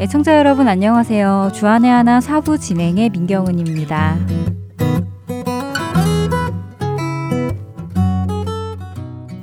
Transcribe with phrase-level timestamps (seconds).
[0.00, 1.50] 애청자 여러분 안녕하세요.
[1.52, 4.16] 주안의 하나 사부 진행의 민경은입니다.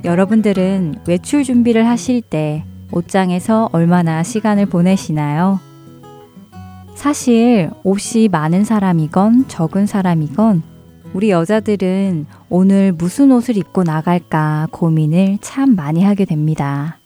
[0.02, 5.60] 여러분들은 외출 준비를 하실 때 옷장에서 얼마나 시간을 보내시나요?
[6.96, 10.64] 사실 옷이 많은 사람이건 적은 사람이건
[11.14, 16.98] 우리 여자들은 오늘 무슨 옷을 입고 나갈까 고민을 참 많이 하게 됩니다.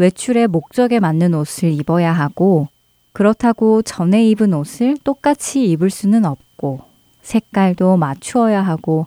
[0.00, 2.68] 외출의 목적에 맞는 옷을 입어야 하고
[3.12, 6.80] 그렇다고 전에 입은 옷을 똑같이 입을 수는 없고
[7.22, 9.06] 색깔도 맞추어야 하고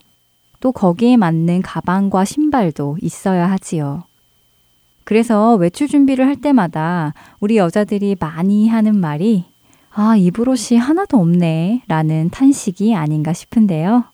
[0.59, 4.03] 또 거기에 맞는 가방과 신발도 있어야 하지요.
[5.03, 9.45] 그래서 외출 준비를 할 때마다 우리 여자들이 많이 하는 말이
[9.91, 14.05] 아, 입을 옷이 하나도 없네 라는 탄식이 아닌가 싶은데요.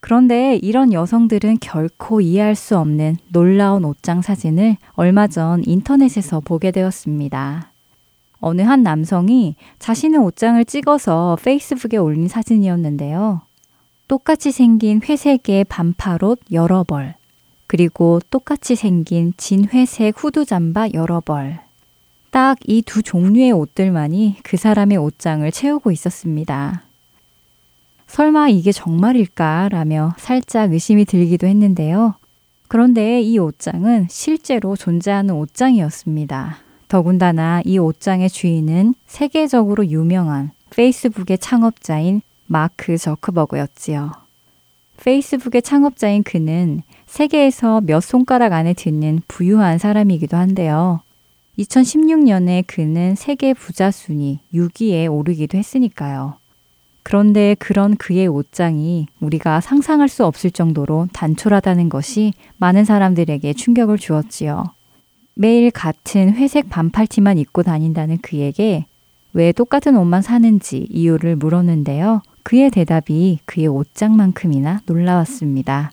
[0.00, 7.71] 그런데 이런 여성들은 결코 이해할 수 없는 놀라운 옷장 사진을 얼마 전 인터넷에서 보게 되었습니다.
[8.42, 13.40] 어느 한 남성이 자신의 옷장을 찍어서 페이스북에 올린 사진이었는데요.
[14.08, 17.14] 똑같이 생긴 회색의 반팔 옷 여러 벌,
[17.66, 21.60] 그리고 똑같이 생긴 진회색 후드 잠바 여러 벌.
[22.30, 26.82] 딱 이 두 종류의 옷들만이 그 사람의 옷장을 채우고 있었습니다.
[28.06, 29.68] 설마 이게 정말일까?
[29.70, 32.14] 라며 살짝 의심이 들기도 했는데요.
[32.68, 36.71] 그런데 이 옷장은 실제로 존재하는 옷장이었습니다.
[36.92, 44.12] 더군다나 이 옷장의 주인은 세계적으로 유명한 페이스북의 창업자인 마크 저크버그였지요.
[44.98, 51.00] 페이스북의 창업자인 그는 세계에서 몇 손가락 안에 드는 부유한 사람이기도 한데요.
[51.58, 56.34] 2016년에 그는 세계 부자 순위 6위에 오르기도 했으니까요.
[57.02, 64.74] 그런데 그런 그의 옷장이 우리가 상상할 수 없을 정도로 단촐하다는 것이 많은 사람들에게 충격을 주었지요.
[65.34, 68.86] 매일 같은 회색 반팔티만 입고 다닌다는 그에게
[69.32, 72.22] 왜 똑같은 옷만 사는지 이유를 물었는데요.
[72.42, 75.92] 그의 대답이 그의 옷장만큼이나 놀라웠습니다.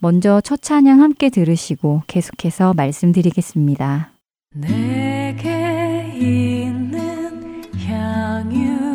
[0.00, 4.12] 먼저 첫 찬양 함께 들으시고 계속해서 말씀드리겠습니다.
[4.54, 8.86] 내게 있는 향유가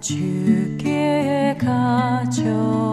[0.00, 2.87] 주께 가져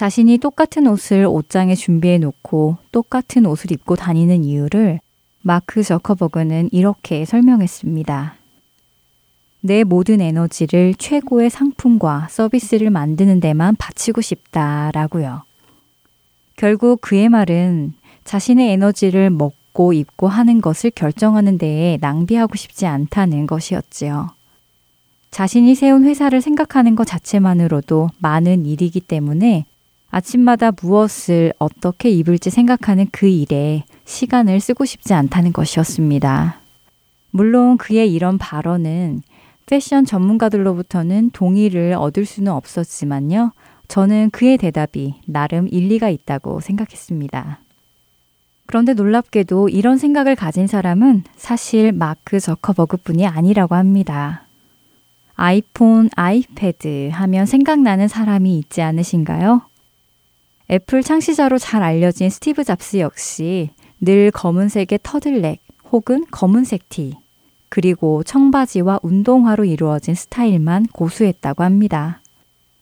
[0.00, 4.98] 자신이 똑같은 옷을 옷장에 준비해 놓고 똑같은 옷을 입고 다니는 이유를
[5.42, 8.34] 마크 저커버그는 이렇게 설명했습니다.
[9.60, 15.42] 내 모든 에너지를 최고의 상품과 서비스를 만드는 데만 바치고 싶다라고요.
[16.56, 17.92] 결국 그의 말은
[18.24, 24.30] 자신의 에너지를 먹고 입고 하는 것을 결정하는 데에 낭비하고 싶지 않다는 것이었지요.
[25.30, 29.66] 자신이 세운 회사를 생각하는 것 자체만으로도 많은 일이기 때문에
[30.10, 36.60] 아침마다 무엇을 어떻게 입을지 생각하는 그 일에 시간을 쓰고 싶지 않다는 것이었습니다.
[37.30, 39.22] 물론 그의 이런 발언은
[39.66, 43.52] 패션 전문가들로부터는 동의를 얻을 수는 없었지만요.
[43.86, 47.60] 저는 그의 대답이 나름 일리가 있다고 생각했습니다.
[48.66, 54.42] 그런데 놀랍게도 이런 생각을 가진 사람은 사실 마크 저커버그 뿐이 아니라고 합니다.
[55.34, 59.62] 아이폰, 아이패드 하면 생각나는 사람이 있지 않으신가요?
[60.72, 63.70] 애플 창시자로 잘 알려진 스티브 잡스 역시
[64.00, 65.58] 늘 검은색의 터틀넥
[65.90, 67.16] 혹은 검은색 티,
[67.68, 72.22] 그리고 청바지와 운동화로 이루어진 스타일만 고수했다고 합니다.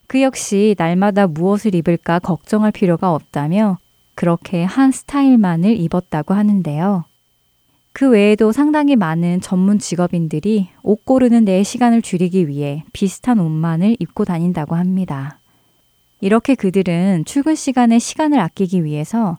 [0.06, 3.78] 그 역시 날마다 무엇을 입을까 걱정할 필요가 없다며
[4.14, 7.04] 그렇게 한 스타일만을 입었다고 하는데요.
[7.94, 14.26] 그 외에도 상당히 많은 전문 직업인들이 옷 고르는 데에 시간을 줄이기 위해 비슷한 옷만을 입고
[14.26, 15.38] 다닌다고 합니다.
[16.20, 19.38] 이렇게 그들은 출근 시간에 시간을 아끼기 위해서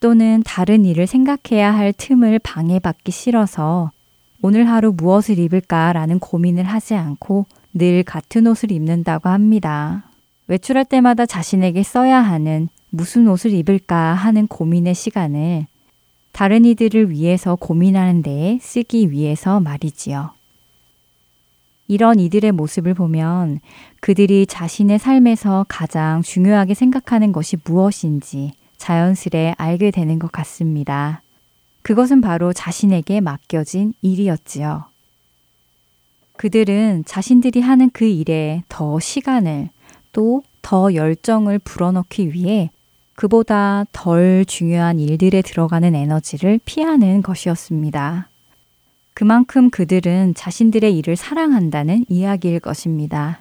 [0.00, 3.90] 또는 다른 일을 생각해야 할 틈을 방해받기 싫어서
[4.42, 10.04] 오늘 하루 무엇을 입을까라는 고민을 하지 않고 늘 같은 옷을 입는다고 합니다.
[10.48, 15.66] 외출할 때마다 자신에게 써야 하는 무슨 옷을 입을까 하는 고민의 시간을
[16.32, 20.30] 다른 이들을 위해서 고민하는 데에 쓰기 위해서 말이지요.
[21.88, 23.60] 이런 이들의 모습을 보면
[24.00, 31.22] 그들이 자신의 삶에서 가장 중요하게 생각하는 것이 무엇인지 자연스레 알게 되는 것 같습니다.
[31.82, 34.84] 그것은 바로 자신에게 맡겨진 일이었지요.
[36.36, 39.70] 그들은 자신들이 하는 그 일에 더 시간을
[40.12, 42.70] 또 더 열정을 불어넣기 위해
[43.14, 48.28] 그보다 덜 중요한 일들에 들어가는 에너지를 피하는 것이었습니다.
[49.16, 53.40] 그만큼 그들은 자신들의 일을 사랑한다는 이야기일 것입니다.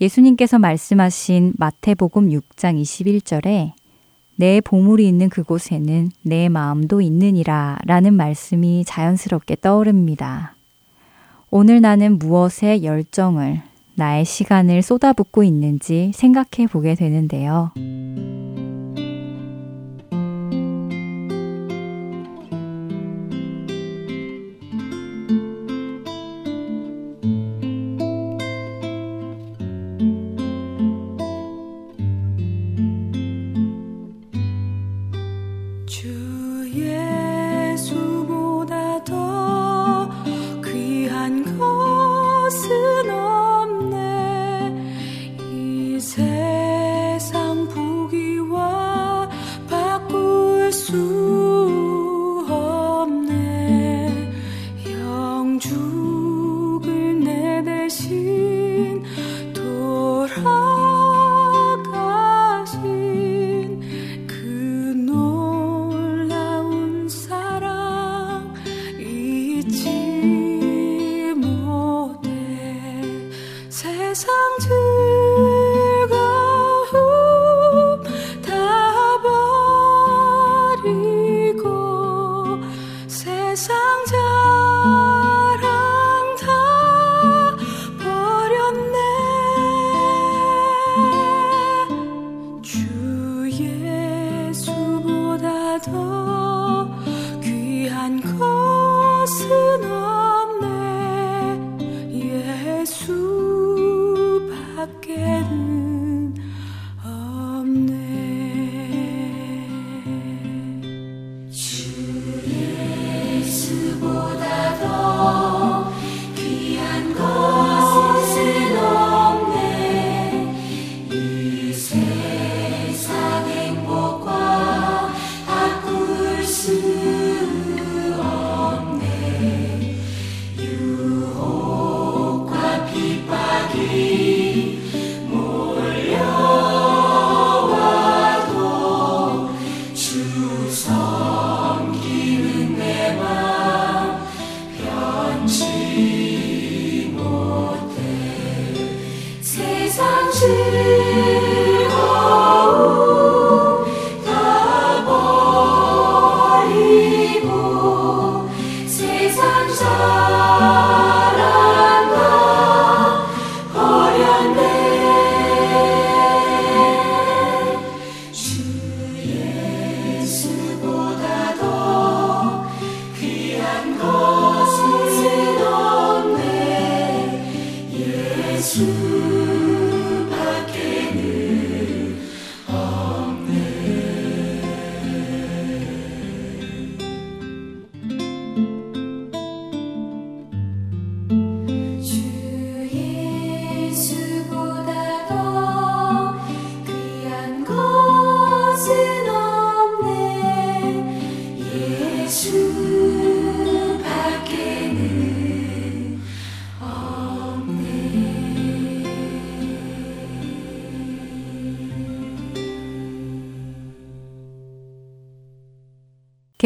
[0.00, 3.72] 예수님께서 말씀하신 마태복음 6장 21절에
[4.36, 10.54] 내 보물이 있는 그곳에는 내 마음도 있느니라 라는 말씀이 자연스럽게 떠오릅니다.
[11.50, 13.60] 오늘 나는 무엇에 열정을,
[13.94, 17.72] 나의 시간을 쏟아붓고 있는지 생각해 보게 되는데요.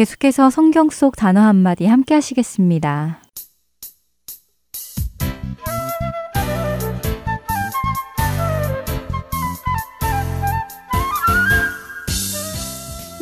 [0.03, 3.21] 계속해서 성경 속 단어 한마디 함께 하시겠습니다.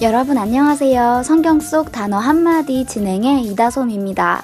[0.01, 1.21] 여러분 안녕하세요.
[1.23, 4.43] 성경 속 단어 한마디 진행의 이다솜입니다.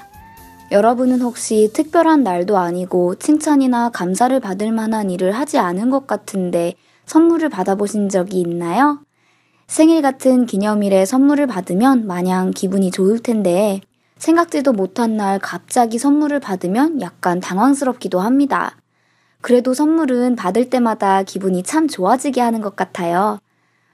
[0.71, 6.75] 여러분은 혹시 특별한 날도 아니고 칭찬이나 감사를 받을 만한 일을 하지 않은 것 같은데
[7.07, 9.06] 선물을 받아보신 적이 있나요?
[9.67, 13.81] 생일 같은 기념일에 선물을 받으면 마냥 기분이 좋을 텐데
[14.17, 18.77] 생각지도 못한 날 갑자기 선물을 받으면 약간 당황스럽기도 합니다.
[19.41, 23.39] 그래도 선물은 받을 때마다 기분이 참 좋아지게 하는 것 같아요.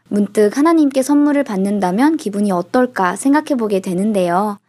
[0.10, 4.60] 문득 하나님께 선물을 받는다면 기분이 어떨까 생각해 보게 되는데요.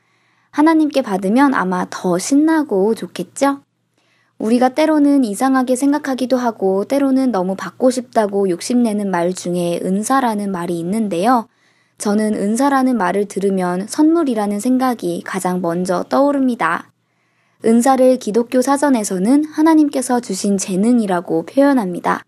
[0.50, 3.60] 하나님께 받으면 아마 더 신나고 좋겠죠?
[4.38, 11.48] 우리가 때로는 이상하게 생각하기도 하고 때로는 너무 받고 싶다고 욕심내는 말 중에 은사라는 말이 있는데요.
[11.98, 16.90] 저는 은사라는 말을 들으면 선물이라는 생각이 가장 먼저 떠오릅니다.
[17.64, 22.24] 은사를 기독교 사전에서는 하나님께서 주신 재능이라고 표현합니다.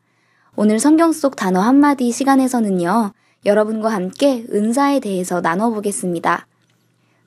[0.54, 3.12] 오늘 성경 속 단어 한마디 시간에서는요,
[3.44, 6.46] 여러분과 함께 은사에 대해서 나눠보겠습니다.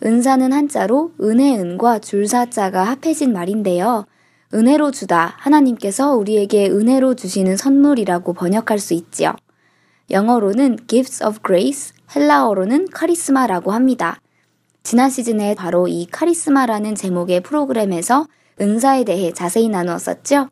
[0.03, 4.05] 은사는 한자로 은혜 은과 줄사자가 합해진 말인데요.
[4.53, 9.33] 은혜로 주다 하나님께서 우리에게 은혜로 주시는 선물이라고 번역할 수 있지요.
[10.09, 14.19] 영어로는 gifts of grace, 헬라어로는 카리스마라고 합니다.
[14.81, 18.25] 지난 시즌에 바로 이 카리스마라는 제목의 프로그램에서
[18.59, 20.49] 은사에 대해 자세히 나누었었죠.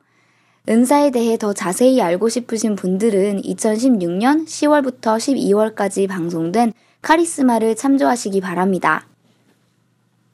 [0.70, 9.08] 은사에 대해 더 자세히 알고 싶으신 분들은 2016년 10월부터 12월까지 방송된 카리스마를 참조하시기 바랍니다.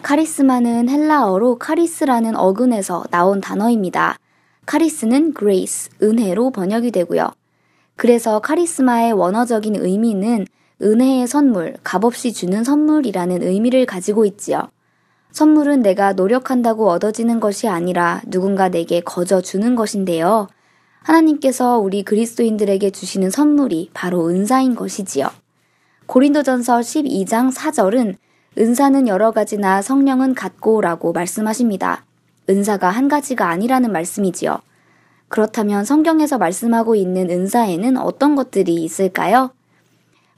[0.04, 4.18] 카리스마는 헬라어로 카리스라는 어근에서 나온 단어입니다.
[4.66, 7.32] 카리스는 grace, 은혜로 번역이 되고요.
[7.96, 10.46] 그래서 카리스마의 원어적인 의미는
[10.82, 14.68] 은혜의 선물, 값없이 주는 선물이라는 의미를 가지고 있지요.
[15.32, 20.48] 선물은 내가 노력한다고 얻어지는 것이 아니라 누군가 내게 거저 주는 것인데요.
[21.02, 25.28] 하나님께서 우리 그리스도인들에게 주시는 선물이 바로 은사인 것이지요.
[26.08, 28.18] 고린도전서 12장 4절은
[28.58, 32.06] 은사는 여러 가지나 성령은 같고라고 말씀하십니다.
[32.50, 34.60] 은사가 한 가지가 아니라는 말씀이지요.
[35.28, 39.52] 그렇다면 성경에서 말씀하고 있는 은사에는 어떤 것들이 있을까요?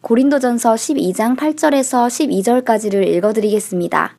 [0.02, 4.18] 고린도전서 12장 8절에서 12절까지를 읽어드리겠습니다.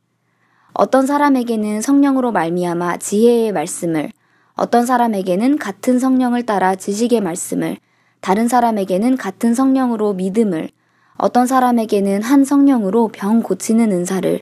[0.74, 4.10] 어떤 사람에게는 성령으로 말미암아 지혜의 말씀을,
[4.54, 7.78] 어떤 사람에게는 같은 성령을 따라 지식의 말씀을,
[8.20, 10.68] 다른 사람에게는 같은 성령으로 믿음을,
[11.18, 14.40] 어떤 사람에게는 한 성령으로 병 고치는 은사를,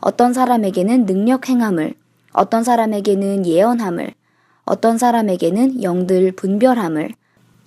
[0.00, 1.94] 어떤 사람에게는 능력 행함을,
[2.32, 4.12] 어떤 사람에게는 예언함을,
[4.64, 7.10] 어떤 사람에게는 영들 분별함을,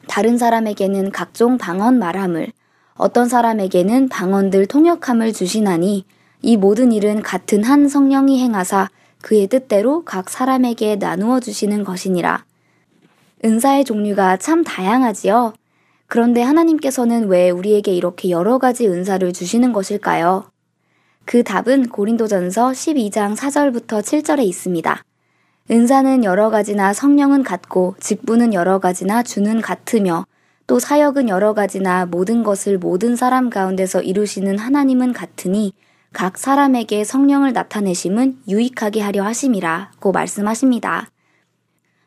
[0.08, 2.52] 다른 사람에게는 각종 방언 말함을,
[2.96, 6.06] 어떤 사람에게는 방언들 통역함을 주시나니
[6.44, 8.90] 이 모든 일은 같은 한 성령이 행하사
[9.22, 12.46] 그의 뜻대로 각 사람에게 나누어 주시는 것이니라.
[13.44, 15.54] 은사의 종류가 참 다양하지요.
[16.14, 20.44] 그런데 하나님께서는 왜 우리에게 이렇게 여러 가지 은사를 주시는 것일까요?
[21.26, 25.04] 그 답은 고린도전서 12장 4절부터 7절에 있습니다.
[25.72, 30.28] 은사는 여러 가지나 성령은 같고 직분은 여러 가지나 주는 같으며
[30.68, 35.74] 또 사역은 여러 가지나 모든 것을 모든 사람 가운데서 이루시는 하나님은 같으니
[36.12, 41.08] 각 사람에게 성령을 나타내심은 유익하게 하려 하심이라고 말씀하십니다.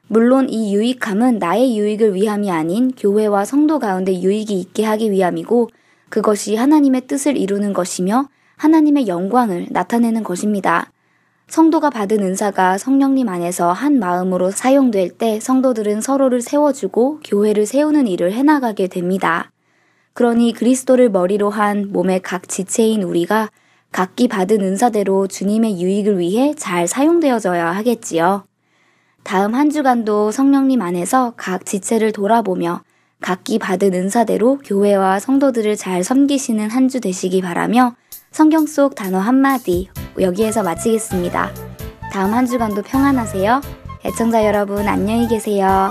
[0.08, 5.68] 물론 이 유익함은 나의 유익을 위함이 아닌 교회와 성도 가운데 유익이 있게 하기 위함이고
[6.08, 10.92] 그것이 하나님의 뜻을 이루는 것이며 하나님의 영광을 나타내는 것입니다.
[11.48, 18.32] 성도가 받은 은사가 성령님 안에서 한 마음으로 사용될 때 성도들은 서로를 세워주고 교회를 세우는 일을
[18.32, 19.50] 해나가게 됩니다.
[20.12, 23.50] 그러니 그리스도를 머리로 한 몸의 각 지체인 우리가
[23.92, 28.44] 각기 받은 은사대로 주님의 유익을 위해 잘 사용되어져야 하겠지요.
[29.26, 32.83] 다음 한 주간도 성령님 안에서 각 지체를 돌아보며
[33.21, 37.97] 각기 받은 은사대로 교회와 성도들을 잘 섬기시는 한 주 되시기 바라며
[38.30, 39.88] 성경 속 단어 한마디
[40.21, 41.50] 여기에서 마치겠습니다.
[42.12, 43.62] 다음 한 주간도 평안하세요.
[44.04, 45.90] 애청자 여러분 안녕히 계세요.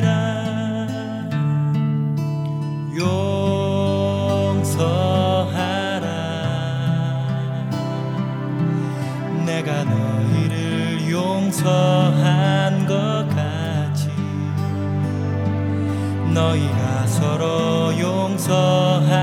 [11.61, 14.09] 용서한 것 같이
[16.33, 19.15] 너희가 서로 용서한다면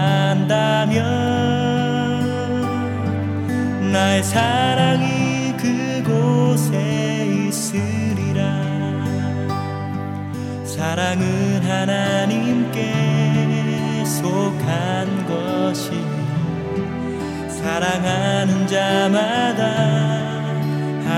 [3.92, 6.28] 나의 사랑이 그곳
[6.58, 8.42] 곳에 있으리라.
[10.64, 12.94] 사랑은 하나님께
[14.04, 15.90] 속한 것이
[17.48, 20.17] 사랑하는 자마다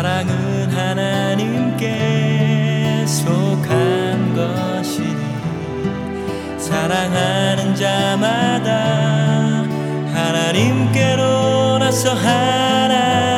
[0.09, 1.85] 사랑은 하나님께
[3.05, 5.21] 속한 것이니
[6.57, 9.65] 사랑하는 자마다
[10.11, 13.28] 하나님께로 나서 하나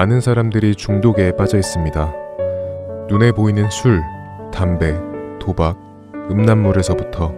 [0.00, 2.14] 많은 사람들이 중독에 빠져 있습니다.
[3.10, 4.00] 눈에 보이는 술,
[4.50, 4.94] 담배,
[5.38, 5.76] 도박,
[6.30, 7.34] 음란물에서부터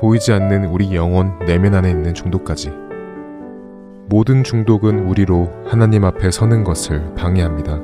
[0.00, 2.72] 보이지 않는 우리 영혼 내면 안에 있는 중독까지.
[4.08, 7.78] 모든 중독은 우리로 하나님 앞에 서는 것을 방해합니다.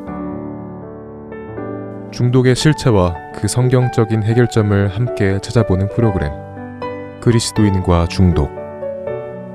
[2.11, 6.33] 중독의 실체와 그 성경적인 해결점을 함께 찾아보는 프로그램.
[7.20, 8.50] 그리스도인과 중독.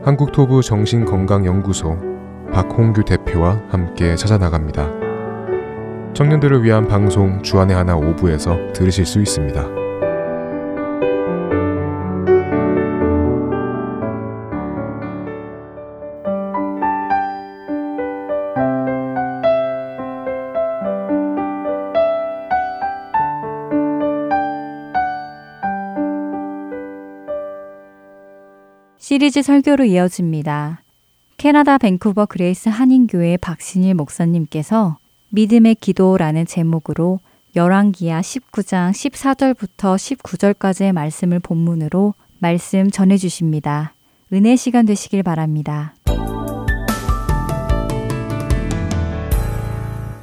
[0.06, 2.13] 한국토부 정신건강연구소
[2.54, 4.88] 박홍규 대표와 함께 찾아나갑니다.
[6.14, 9.84] 청년들을 위한 방송 주안의 하나 오부에서 들으실 수 있습니다.
[29.00, 30.83] 시리즈 설교로 이어집니다.
[31.44, 34.96] 캐나다 밴쿠버 그레이스 한인교회 박신일 목사님께서
[35.28, 37.20] 믿음의 기도라는 제목으로
[37.54, 43.94] 열왕기하 19장 14절부터 19절까지의 말씀을 본문으로 말씀 전해 주십니다.
[44.32, 45.96] 은혜 시간 되시길 바랍니다.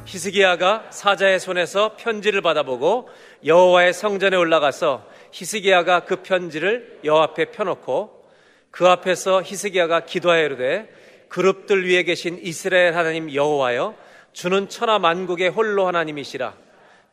[0.05, 3.09] 히스기야가 사자의 손에서 편지를 받아보고
[3.45, 8.23] 여호와의 성전에 올라가서 히스기야가 그 편지를 여호와 앞에 펴놓고
[8.71, 11.00] 그 앞에서 히스기야가 기도하여 이르되
[11.31, 13.95] 그룹들 위에 계신 이스라엘 하나님 여호와여
[14.33, 16.53] 주는 천하 만국의 홀로 하나님이시라.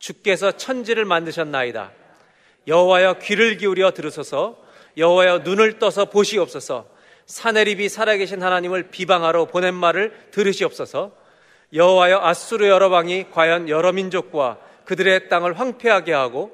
[0.01, 1.93] 주께서 천지를 만드셨나이다.
[2.67, 4.59] 여호와여 귀를 기울여 들으소서.
[4.97, 6.89] 여호와여 눈을 떠서 보시옵소서.
[7.27, 11.13] 사내립이 살아계신 하나님을 비방하러 보낸 말을 들으시옵소서.
[11.73, 16.51] 여호와여 아수르 여러 방이 과연 여러 민족과 그들의 땅을 황폐하게 하고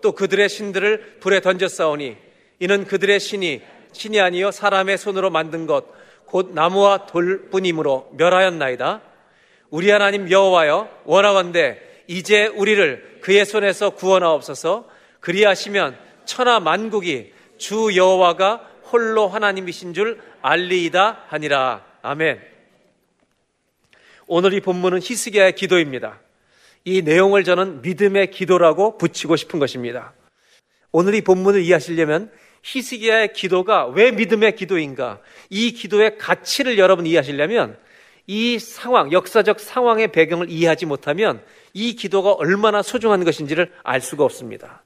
[0.00, 2.16] 또 그들의 신들을 불에 던졌사오니
[2.60, 5.99] 이는 그들의 신이 신이 아니요 사람의 손으로 만든 것
[6.30, 9.02] 곧 나무와 돌뿐이므로 멸하였나이다
[9.70, 14.88] 우리 하나님 여호와여 원하건대 이제 우리를 그의 손에서 구원하옵소서
[15.18, 22.40] 그리하시면 천하 만국이 주 여호와가 홀로 하나님이신 줄 알리이다 하니라 아멘.
[24.26, 26.20] 오늘 이 본문은 히스기야의 기도입니다.
[26.84, 30.14] 이 내용을 저는 믿음의 기도라고 붙이고 싶은 것입니다.
[30.92, 32.30] 오늘 이 본문을 이해하시려면
[32.62, 35.20] 히스기야의 기도가 왜 믿음의 기도인가?
[35.48, 37.78] 이 기도의 가치를 여러분 이해하시려면
[38.26, 41.42] 이 상황, 역사적 상황의 배경을 이해하지 못하면
[41.72, 44.84] 이 기도가 얼마나 소중한 것인지를 알 수가 없습니다.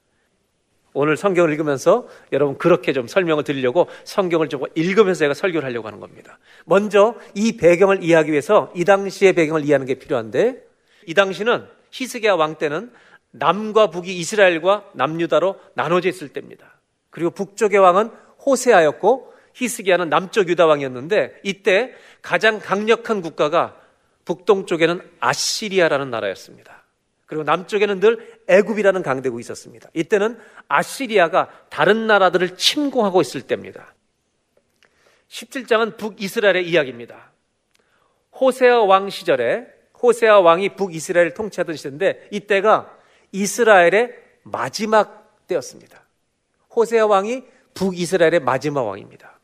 [0.93, 5.99] 오늘 성경을 읽으면서 여러분 그렇게 좀 설명을 드리려고 성경을 좀 읽으면서 제가 설교를 하려고 하는
[5.99, 6.39] 겁니다.
[6.63, 10.63] 먼저 이 배경을 이해하기 위해서 이 당시의 배경을 이해하는 게 필요한데
[11.05, 12.91] 이 당시는 히스기야 왕 때는
[13.31, 16.74] 남과 북이 이스라엘과 남유다로 나눠져 있을 때입니다.
[17.15, 18.11] 그리고 북쪽의 왕은
[18.45, 23.79] 호세아였고 히스기야는 남쪽 유다 왕이었는데 이때 가장 강력한 국가가
[24.25, 26.83] 북동쪽에는 아시리아라는 나라였습니다.
[27.25, 29.89] 그리고 남쪽에는 늘 애굽이라는 강대국이 있었습니다.
[29.93, 33.95] 이때는 아시리아가 다른 나라들을 침공하고 있을 때입니다.
[35.29, 37.31] 17장은 북이스라엘의 이야기입니다.
[38.41, 39.67] 호세아 왕 시절에
[40.03, 42.93] 호세아 왕이 북이스라엘을 통치하던 시대인데 이때가
[43.31, 46.04] 이스라엘의 마지막 때였습니다.
[46.75, 49.39] 호세아 왕이 북이스라엘의 마지막 왕입니다.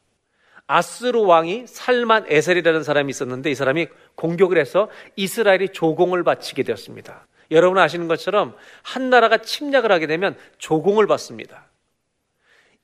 [0.67, 7.27] 아스루 왕이 살만 에셀이라는 사람이 있었는데 이 사람이 공격을 해서 이스라엘이 조공을 바치게 되었습니다.
[7.51, 11.69] 여러분 아시는 것처럼 한 나라가 침략을 하게 되면 조공을 받습니다.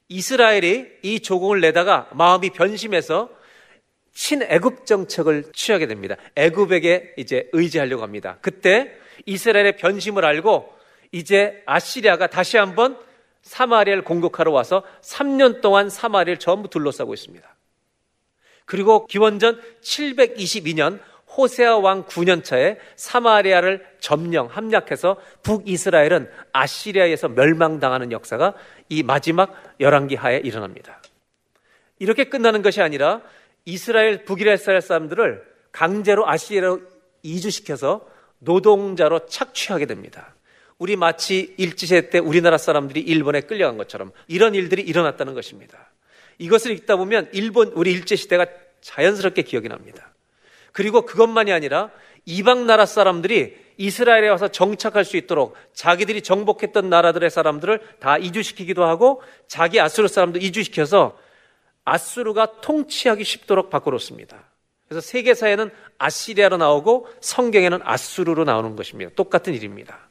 [0.10, 3.30] 이스라엘이 이 조공을 내다가 마음이 변심해서
[4.14, 6.16] 친애굽 정책을 취하게 됩니다.
[6.36, 8.38] 애굽에게 이제 의지하려고 합니다.
[8.42, 8.92] 그때
[9.26, 10.74] 이스라엘의 변심을 알고
[11.12, 12.98] 이제 아시리아가 다시 한번
[13.48, 17.48] 사마리아를 공격하러 와서 3년 동안 사마리아를 전부 둘러싸고 있습니다.
[18.66, 21.00] 그리고 기원전 722년
[21.36, 28.54] 호세아 왕 9년 차에 사마리아를 점령 함락해서 북이스라엘은 아시리아에서 멸망당하는 역사가
[28.90, 31.02] 이 마지막 열왕기 하에 일어납니다.
[32.00, 33.22] 이렇게 끝나는 것이 아니라
[33.66, 36.82] 이스라엘 북이스라엘 사람들을 강제로 아시리아로
[37.24, 38.08] 이주시켜서
[38.40, 40.37] 노동자로 착취하게 됩니다.
[40.80, 45.92] 우리 마치 일제시대 때 우리나라 사람들이 일본에 끌려간 것처럼 이런 일들이 일어났다는 것입니다.
[46.38, 48.46] 이것을 읽다 보면 일본 우리 일제시대가
[48.82, 50.14] 자연스럽게 기억이 납니다.
[50.72, 51.90] 그리고 그것만이 아니라
[52.26, 59.22] 이방 나라 사람들이 이스라엘에 와서 정착할 수 있도록 자기들이 정복했던 나라들의 사람들을 다 이주시키기도 하고
[59.48, 61.18] 자기 아수르 사람도 이주시켜서
[61.86, 64.44] 아수르가 통치하기 쉽도록 바꿔놓습니다.
[64.88, 69.12] 그래서 세계사에는 아시리아로 나오고 성경에는 아수르로 나오는 것입니다.
[69.16, 70.07] 똑같은 일입니다.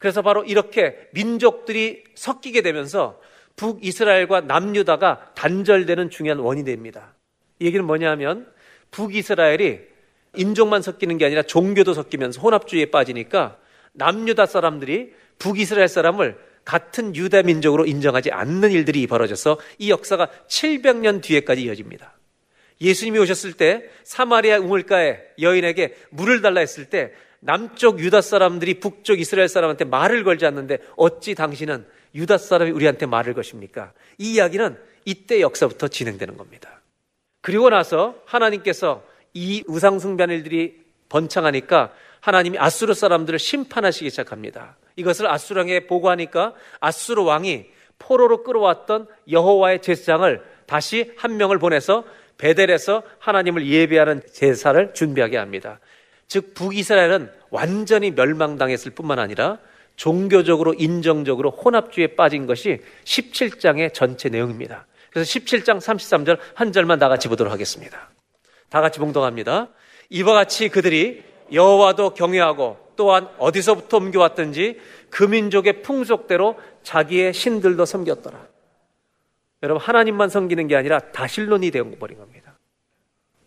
[0.00, 3.20] 그래서 바로 이렇게 민족들이 섞이게 되면서
[3.56, 7.14] 북이스라엘과 남유다가 단절되는 중요한 원인이 됩니다.
[7.58, 8.50] 이 얘기는 뭐냐 하면
[8.90, 9.80] 북이스라엘이
[10.36, 13.58] 인종만 섞이는 게 아니라 종교도 섞이면서 혼합주의에 빠지니까
[13.92, 21.62] 남유다 사람들이 북이스라엘 사람을 같은 유다 민족으로 인정하지 않는 일들이 벌어져서 이 역사가 700년 뒤에까지
[21.64, 22.18] 이어집니다.
[22.80, 29.48] 예수님이 오셨을 때 사마리아 우물가에 여인에게 물을 달라 했을 때 남쪽 유다 사람들이 북쪽 이스라엘
[29.48, 33.92] 사람한테 말을 걸지 않는데 어찌 당신은 유다 사람이 우리한테 말을 것입니까?
[34.18, 36.80] 이 이야기는 이때 역사부터 진행되는 겁니다.
[37.40, 44.76] 그리고 나서 하나님께서 이 우상숭배한 일들이 번창하니까 하나님이 아수르 사람들을 심판하시기 시작합니다.
[44.96, 47.66] 이것을 아수르왕에 보고하니까 아수르 왕이
[47.98, 52.04] 포로로 끌어왔던 여호와의 제사장을 다시 한 명을 보내서
[52.38, 55.78] 베델에서 하나님을 예배하는 제사를 준비하게 합니다.
[56.30, 59.58] 즉 북이스라엘은 완전히 멸망당했을 뿐만 아니라
[59.96, 64.86] 종교적으로 인정적으로 혼합주의에 빠진 것이 17장의 전체 내용입니다.
[65.10, 68.10] 그래서 17장 33절 한 절만 다 같이 보도록 하겠습니다.
[68.68, 69.70] 다 같이 봉동합니다.
[70.10, 74.78] 이와 같이 그들이 여호와도 경외하고 또한 어디서부터 옮겨왔든지
[75.10, 78.46] 그 민족의 풍속대로 자기의 신들도 섬겼더라.
[79.64, 82.39] 여러분 하나님만 섬기는 게 아니라 다실론이 되어버린 겁니다.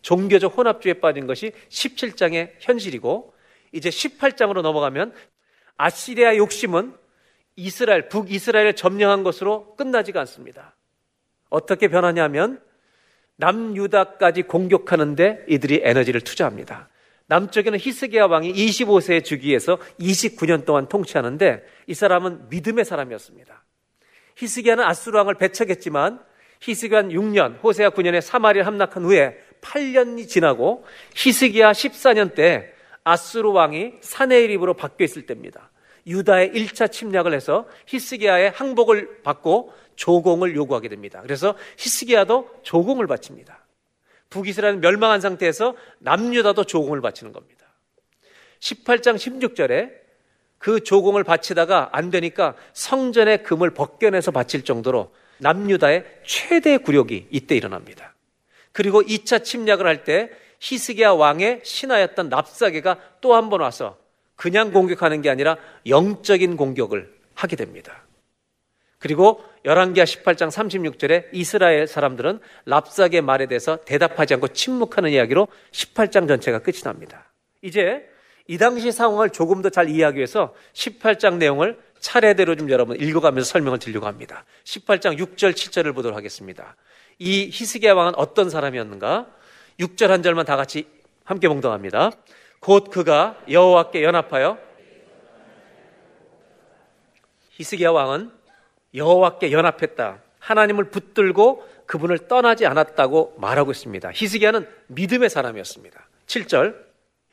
[0.04, 3.34] 종교적 혼합주의에 빠진 것이 17장의 현실이고
[3.72, 5.14] 이제 18장으로 넘어가면
[5.76, 6.94] 아시리아 욕심은
[7.56, 10.76] 이스라엘 북이스라엘을 점령한 것으로 끝나지가 않습니다.
[11.48, 12.60] 어떻게 변하냐면
[13.36, 16.90] 남유다까지 공격하는데 이들이 에너지를 투자합니다.
[17.26, 23.64] 남쪽에는 히스기야 왕이 25세의 주기에서 29년 동안 통치하는데 이 사람은 믿음의 사람이었습니다.
[24.36, 26.20] 히스기야는 아수르 왕을 배척했지만
[26.60, 32.72] 히스기야 6년, 호세아 9년에 사마리아 함락한 후에 8년이 지나고 히스기야 14년 때
[33.02, 35.70] 아수르 왕이 사내일입으로 바뀌어 있을 때입니다.
[36.06, 41.20] 유다의 1차 침략을 해서 히스기야의 항복을 받고 조공을 요구하게 됩니다.
[41.22, 43.64] 그래서 히스기야도 조공을 바칩니다.
[44.30, 47.66] 북이스라엘 멸망한 상태에서 남유다도 조공을 바치는 겁니다.
[48.60, 49.92] 18장 16절에
[50.58, 58.13] 그 조공을 바치다가 안 되니까 성전의 금을 벗겨내서 바칠 정도로 남유다의 최대 굴욕이 이때 일어납니다.
[58.74, 63.96] 그리고 2차 침략을 할 때 히스기야 왕의 신하였던 납사게가 또 한 번 와서
[64.36, 65.56] 그냥 공격하는 게 아니라
[65.86, 68.02] 영적인 공격을 하게 됩니다.
[68.98, 76.60] 그리고 열왕기하 18장 36절에 이스라엘 사람들은 랍삭의 말에 대해서 대답하지 않고 침묵하는 이야기로 18장 전체가
[76.60, 77.30] 끝이 납니다.
[77.62, 78.08] 이제
[78.46, 83.78] 이 당시 상황을 조금 더 잘 이해하기 위해서 18장 내용을 차례대로 좀 여러분 읽어가면서 설명을
[83.78, 84.44] 드리려고 합니다.
[84.64, 86.76] 18장 6절, 7절을 보도록 하겠습니다.
[87.18, 89.26] 이 히스기야 왕은 어떤 사람이었는가?
[89.80, 90.86] 6절 한 절만 다 같이
[91.24, 92.10] 함께 봉독합니다.
[92.60, 94.58] 곧 그가 여호와께 연합하여
[97.50, 98.30] 히스기야 왕은
[98.94, 100.18] 여호와께 연합했다.
[100.38, 104.10] 하나님을 붙들고 그분을 떠나지 않았다고 말하고 있습니다.
[104.12, 106.08] 히스기야는 믿음의 사람이었습니다.
[106.26, 106.76] 7절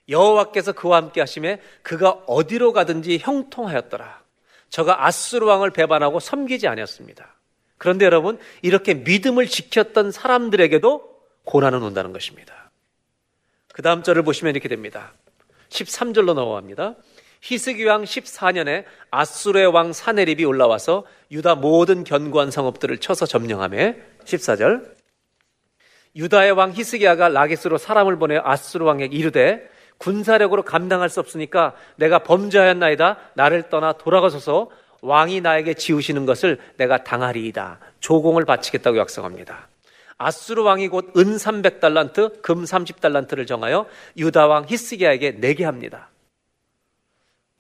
[0.10, 4.22] 여호와께서 그와 함께 하심에 그가 어디로 가든지 형통하였더라.
[4.70, 7.36] 저가 아수르 왕을 배반하고 섬기지 아니었습니다.
[7.82, 11.02] 그런데 여러분 이렇게 믿음을 지켰던 사람들에게도
[11.46, 12.70] 고난은 온다는 것입니다.
[13.74, 15.13] 그 다음 절을 보시면 이렇게 됩니다.
[15.70, 16.94] 13절로 넘어갑니다.
[17.41, 23.94] 히스기 왕 14년에 아수르의 왕 사네립이 올라와서 유다 모든 견고한 성읍들을 쳐서 점령하며
[24.26, 24.86] 14절
[26.15, 29.67] 유다의 왕 히스기야가 라게스로 사람을 보내 아수르 왕에게 이르되
[29.98, 34.70] 군사력으로 감당할 수 없으니까 내가 범죄하였나이다 나를 떠나 돌아가소서
[35.02, 39.68] 왕이 나에게 지우시는 것을 내가 당하리이다 조공을 바치겠다고 약속합니다.
[40.18, 43.88] 아수르 왕이 곧 은 300달란트, 금 30달란트를 정하여
[44.18, 46.10] 유다 왕 히스기야에게 내게 합니다.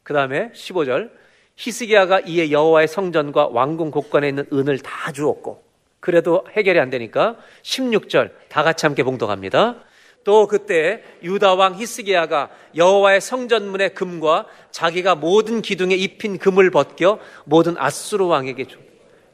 [0.03, 1.11] 그 다음에 15절
[1.55, 5.63] 히스기야가 이에 여호와의 성전과 왕궁 곳간에 있는 은을 다 주었고
[5.99, 9.75] 그래도 해결이 안 되니까 16절 다 같이 함께 봉독합니다.
[10.23, 17.75] 또 그때 유다 왕 히스기야가 여호와의 성전문의 금과 자기가 모든 기둥에 입힌 금을 벗겨 모든
[17.77, 18.77] 아수르 왕에게 줘.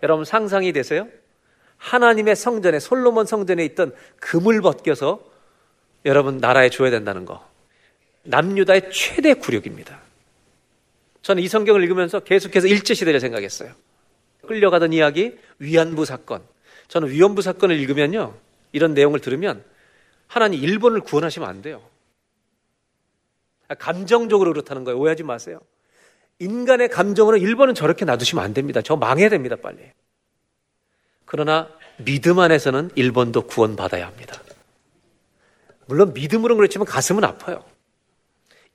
[0.04, 1.08] 여러분 상상이 되세요?
[1.78, 5.20] 하나님의 성전에 솔로몬 성전에 있던 금을 벗겨서
[6.06, 7.46] 여러분 나라에 줘야 된다는 거.
[8.24, 10.00] 남유다의 최대 굴욕입니다.
[11.22, 13.72] 저는 이 성경을 읽으면서 계속해서 일제 시대를 생각했어요.
[14.48, 16.42] 끌려가던 이야기, 위안부 사건.
[16.88, 18.34] 저는 위안부 사건을 읽으면요.
[18.72, 19.64] 이런 내용을 들으면
[20.28, 21.82] 하나님 일본을 구원하시면 안 돼요.
[23.68, 25.00] 아, 감정적으로 그렇다는 거예요.
[25.00, 25.60] 오해하지 마세요.
[26.40, 28.82] 인간의 감정으로 일본은 저렇게 놔두시면 안 됩니다.
[28.82, 29.80] 저 망해야 됩니다, 빨리.
[31.26, 34.42] 그러나 믿음 안에서는 일본도 구원받아야 합니다.
[35.88, 37.64] 물론 믿음으로는 그렇지만 가슴은 아파요.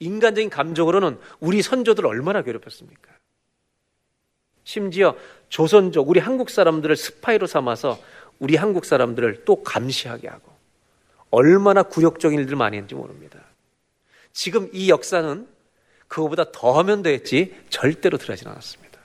[0.01, 3.13] 인간적인 감정으로는 우리 선조들 얼마나 괴롭혔습니까?
[4.65, 5.17] 심지어
[5.49, 7.99] 조선족, 우리 한국 사람들을 스파이로 삼아서
[8.39, 10.52] 우리 한국 사람들을 또 감시하게 하고
[11.33, 13.41] 얼마나 굴욕적인 일들을 많이 했는지 모릅니다.
[14.33, 15.49] 지금 이 역사는
[16.07, 19.01] 그거보다 더 하면 됐지 절대로 들어가진 않았습니다.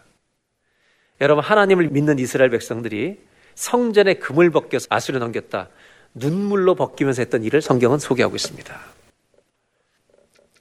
[1.21, 3.19] 여러분 하나님을 믿는 이스라엘 백성들이
[3.55, 5.69] 성전에 금을 벗겨서 아수르 넘겼다.
[6.13, 8.79] 눈물로 벗기면서 했던 일을 성경은 소개하고 있습니다.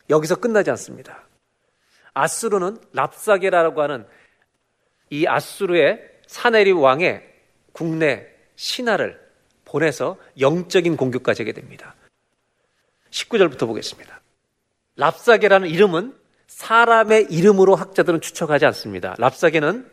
[0.08, 1.24] 여기서 끝나지 않습니다.
[2.14, 4.06] 아수르는 랍사게라고 하는
[5.10, 7.22] 이 아수르의 사네리 왕의
[7.72, 9.25] 국내 신하를
[9.66, 11.94] 보내서 영적인 공격까지 하게 됩니다.
[13.10, 14.22] 19절부터 보겠습니다.
[14.96, 16.14] 랍사게라는 이름은
[16.46, 19.14] 사람의 이름으로 학자들은 추측하지 않습니다.
[19.18, 19.90] 랍사게는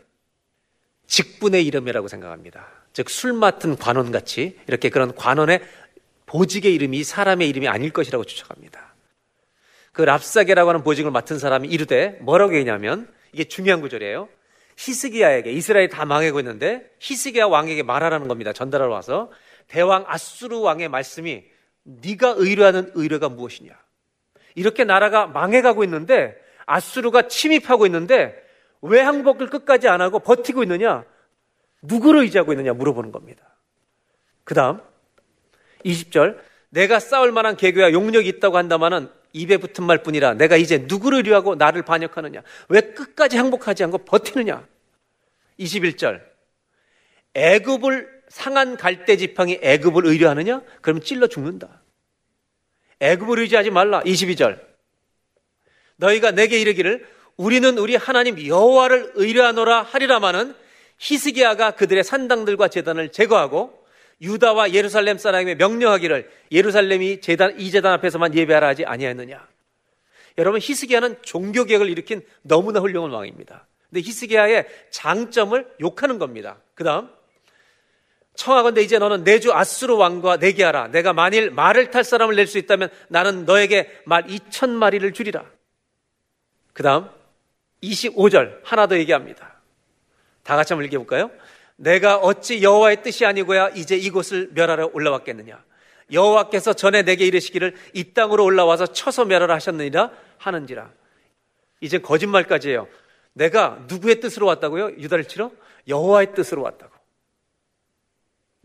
[1.06, 2.66] 직분의 이름이라고 생각합니다.
[2.94, 5.60] 즉, 술 맡은 관원 같이 이렇게 그런 관원의
[6.26, 8.94] 보직의 이름이 사람의 이름이 아닐 것이라고 추측합니다.
[9.92, 14.28] 그 랍사게라고 하는 보직을 맡은 사람이 이르되 뭐라고 했냐면 이게 중요한 구절이에요.
[14.76, 18.52] 히스기야에게 이스라엘이 다 망하고 있는데 히스기야 왕에게 말하라는 겁니다.
[18.52, 19.30] 전달하러 와서
[19.68, 21.44] 대왕 아수르 왕의 말씀이
[21.84, 23.72] 네가 의뢰하는 의뢰가 무엇이냐?
[24.54, 28.42] 이렇게 나라가 망해가고 있는데 아수르가 침입하고 있는데
[28.80, 31.04] 왜 항복을 끝까지 안 하고 버티고 있느냐?
[31.82, 33.42] 누구를 의지하고 있느냐 물어보는 겁니다.
[34.44, 34.80] 그 다음
[35.84, 36.38] 20절
[36.70, 41.82] 내가 싸울 만한 계교야 용력이 있다고 한다마는 입에 붙은 말뿐이라 내가 이제 누구를 의뢰하고 나를
[41.82, 42.42] 반역하느냐?
[42.68, 44.66] 왜 끝까지 항복하지 않고 버티느냐?
[45.58, 46.22] 21절
[47.34, 50.60] 애굽을 상한 갈대 지팡이 애굽을 의뢰하느냐?
[50.80, 51.80] 그러면 찔러 죽는다.
[52.98, 54.00] 애굽을 의지하지 말라.
[54.00, 54.60] 22절.
[55.94, 60.52] 너희가 내게 이르기를 우리는 우리 하나님 여호와를 의뢰하노라 하리라마는
[60.98, 63.86] 히스기야가 그들의 산당들과 제단을 제거하고
[64.20, 69.46] 유다와 예루살렘 사람에게 명령하기를 예루살렘이 제단 이 제단 앞에서만 예배하라 하지 아니하였느냐.
[70.38, 73.68] 여러분 히스기야는 종교 개혁을 일으킨 너무나 훌륭한 왕입니다.
[73.90, 76.56] 근데 히스기야의 장점을 욕하는 겁니다.
[76.74, 77.08] 그다음
[78.34, 80.88] 청하건대 이제 너는 내 주 아수르 왕과 내게 하라.
[80.88, 85.44] 내가 만일 말을 탈 사람을 낼 수 있다면 나는 너에게 말 2천 마리를 주리라.
[86.72, 87.08] 그 다음
[87.82, 89.54] 25절 하나 더 얘기합니다.
[90.42, 91.30] 다 같이 한번 읽어볼까요?
[91.76, 95.62] 내가 어찌 여호와의 뜻이 아니고야 이제 이곳을 멸하러 올라왔겠느냐?
[96.12, 100.90] 여호와께서 전에 내게 이르시기를 이 땅으로 올라와서 쳐서 멸하라 하셨느니라 하는지라.
[101.80, 102.88] 이제 거짓말까지예요.
[103.32, 104.92] 내가 누구의 뜻으로 왔다고요?
[104.98, 105.50] 유다를 치러?
[105.88, 106.93] 여호와의 뜻으로 왔다고.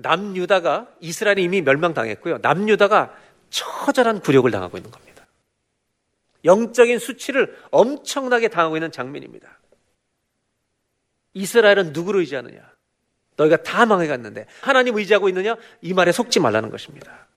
[0.02, 2.40] 남유다가 이스라엘이 이미 멸망당했고요.
[2.42, 3.14] 남유다가
[3.50, 5.28] 처절한 굴욕을 당하고 있는 겁니다.
[6.46, 9.60] 영적인 수치를 엄청나게 당하고 있는 장면입니다.
[11.34, 12.62] 이스라엘은 누구를 의지하느냐?
[13.36, 15.58] 너희가 다 망해갔는데 하나님 의지하고 있느냐?
[15.82, 17.28] 이 말에 속지 말라는 것입니다.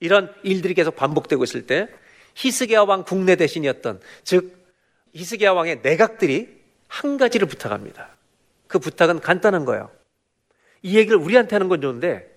[0.00, 1.88] 이런 일들이 계속 반복되고 있을 때
[2.34, 4.56] 히스기야 왕 국내 대신이었던 즉
[5.14, 8.16] 히스기야 왕의 내각들이 한 가지를 부탁합니다.
[8.66, 9.90] 그 부탁은 간단한 거예요.
[10.82, 12.28] 이 얘기를 우리한테 하는 건 좋은데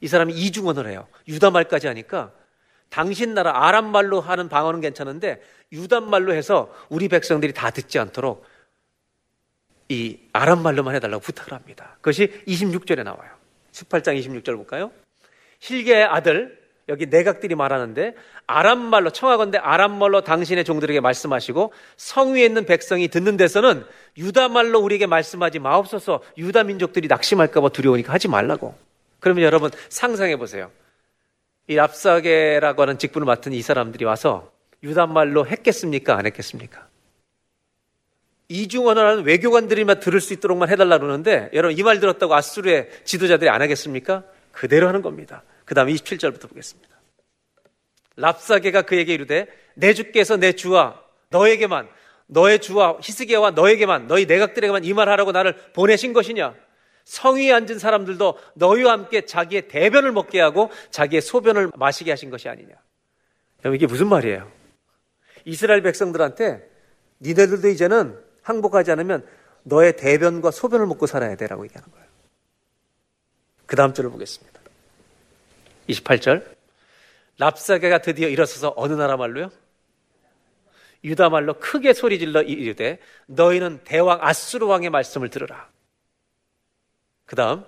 [0.00, 1.06] 이 사람이 이중언을 해요.
[1.28, 2.32] 유다 말까지 하니까
[2.88, 5.40] 당신 나라 아람 말로 하는 방언은 괜찮은데
[5.72, 8.44] 유다 말로 해서 우리 백성들이 다 듣지 않도록
[9.88, 11.96] 이 아람 말로만 해달라고 부탁을 합니다.
[11.96, 13.30] 그것이 26절에 나와요.
[13.72, 14.92] 18장 26절 볼까요?
[15.60, 16.59] 힐게의 아들
[16.90, 18.14] 여기 내각들이 말하는데
[18.46, 23.84] 아람 말로 청하건대 아람 말로 당신의 종들에게 말씀하시고 성 위에 있는 백성이 듣는 데서는
[24.18, 28.74] 유다 말로 우리에게 말씀하지 마옵소서 유다 민족들이 낙심할까 봐 두려우니까 하지 말라고.
[29.20, 30.70] 그러면 여러분 상상해 보세요.
[31.68, 34.50] 이 랍사게라고 하는 직분을 맡은 이 사람들이 와서
[34.82, 36.16] 유다 말로 했겠습니까?
[36.18, 36.88] 안 했겠습니까?
[38.48, 44.24] 이중언어라는 외교관들이만 들을 수 있도록만 해달라 그러는데 여러분 이 말 들었다고 아수르의 지도자들이 안 하겠습니까?
[44.50, 45.44] 그대로 하는 겁니다.
[45.70, 46.90] 그 다음 27절부터 보겠습니다.
[48.16, 51.88] 랍사게가 그에게 이르되 내 주께서 내 주와 너에게만
[52.26, 56.56] 너의 주와 히스기야와 너에게만 너희 내각들에게만 이 말하라고 나를 보내신 것이냐?
[57.04, 62.74] 성위에 앉은 사람들도 너희와 함께 자기의 대변을 먹게 하고 자기의 소변을 마시게 하신 것이 아니냐?
[63.64, 64.50] 여러분 이게 무슨 말이에요?
[65.44, 66.68] 이스라엘 백성들한테
[67.20, 69.24] 니네들도 이제는 항복하지 않으면
[69.62, 72.08] 너의 대변과 소변을 먹고 살아야 되라고 얘기하는 거예요.
[73.66, 74.59] 그 다음 절을 보겠습니다.
[75.90, 76.56] 28절.
[77.38, 79.50] 랍사게가 드디어 일어서서 어느 나라 말로요?
[81.02, 85.70] 유다 말로 크게 소리 질러 이르되 너희는 대왕 아수르 왕의 말씀을 들으라.
[87.24, 87.64] 그 다음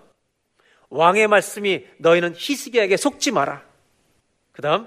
[0.90, 3.64] 왕의 말씀이 너희는 히스기야에게 속지 마라.
[4.52, 4.86] 그 다음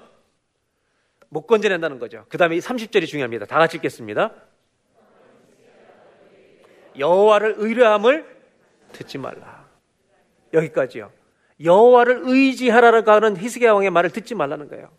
[1.30, 2.26] 못 건져낸다는 거죠.
[2.30, 3.46] 그 다음에 30절이 중요합니다.
[3.48, 4.32] 다 같이 읽겠습니다.
[7.00, 8.36] 여호와를 의뢰함을
[8.92, 9.68] 듣지 말라.
[10.54, 11.12] 여기까지요.
[11.64, 14.90] 여호와를 의지하라고 하는 히스기야 왕의 말을 듣지 말라는 거예요.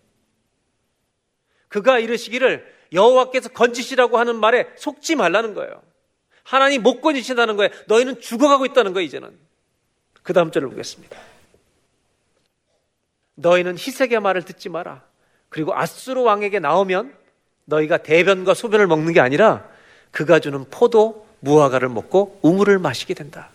[1.68, 5.82] 그가 이르시기를 여호와께서 건지시라고 하는 말에 속지 말라는 거예요.
[6.44, 7.70] 하나님 못 건지신다는 거예요.
[7.88, 9.36] 너희는 죽어가고 있다는 거예요, 이제는.
[10.22, 11.18] 그 다음 절을 보겠습니다.
[13.34, 15.02] 너희는 희색의 말을 듣지 마라.
[15.48, 17.14] 그리고 아수르 왕에게 나오면
[17.66, 19.68] 너희가 대변과 소변을 먹는 게 아니라
[20.10, 23.50] 그가 주는 포도 무화과를 먹고 우물을 마시게 된다.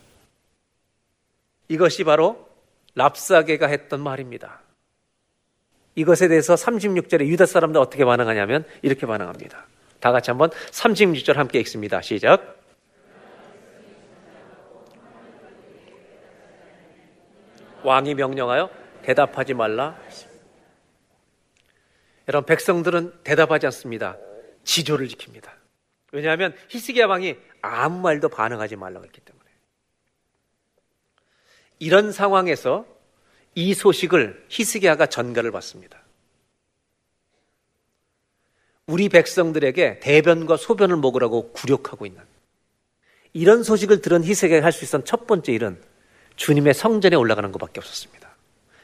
[1.67, 2.50] 이것이 바로
[2.95, 4.61] 랍사게가 했던 말입니다.
[5.95, 9.65] 이것에 대해서 36절에 유다 사람들 어떻게 반응하냐면 이렇게 반응합니다.
[9.99, 12.01] 다 같이 한번 36절 함께 읽습니다.
[12.01, 12.59] 시작.
[17.83, 18.69] 왕이 명령하여
[19.03, 19.99] 대답하지 말라.
[22.27, 24.17] 여러분 백성들은 대답하지 않습니다.
[24.63, 25.49] 지조를 지킵니다.
[26.11, 29.30] 왜냐하면 히스기야 왕이 아무 말도 반응하지 말라고 했기 때문에.
[31.81, 32.85] 이런 상황에서
[33.55, 35.99] 이 소식을 히스기야가 전가를 받습니다.
[38.85, 42.21] 우리 백성들에게 대변과 소변을 먹으라고 굴욕하고 있는
[43.33, 45.81] 이런 소식을 들은 히스기야가 할 수 있었던 첫 번째 일은
[46.35, 48.29] 주님의 성전에 올라가는 것밖에 없었습니다.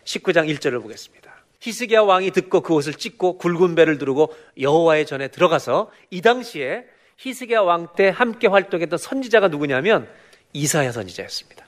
[0.04, 1.32] 19장 1절을 보겠습니다.
[1.60, 6.86] 히스기야 왕이 듣고 그 옷을 찢고 굵은 배를 두르고 여호와의 전에 들어가서 이 당시에
[7.18, 10.10] 히스기야 왕 때 함께 활동했던 선지자가 누구냐면
[10.54, 11.67] 이사야 선지자였습니다.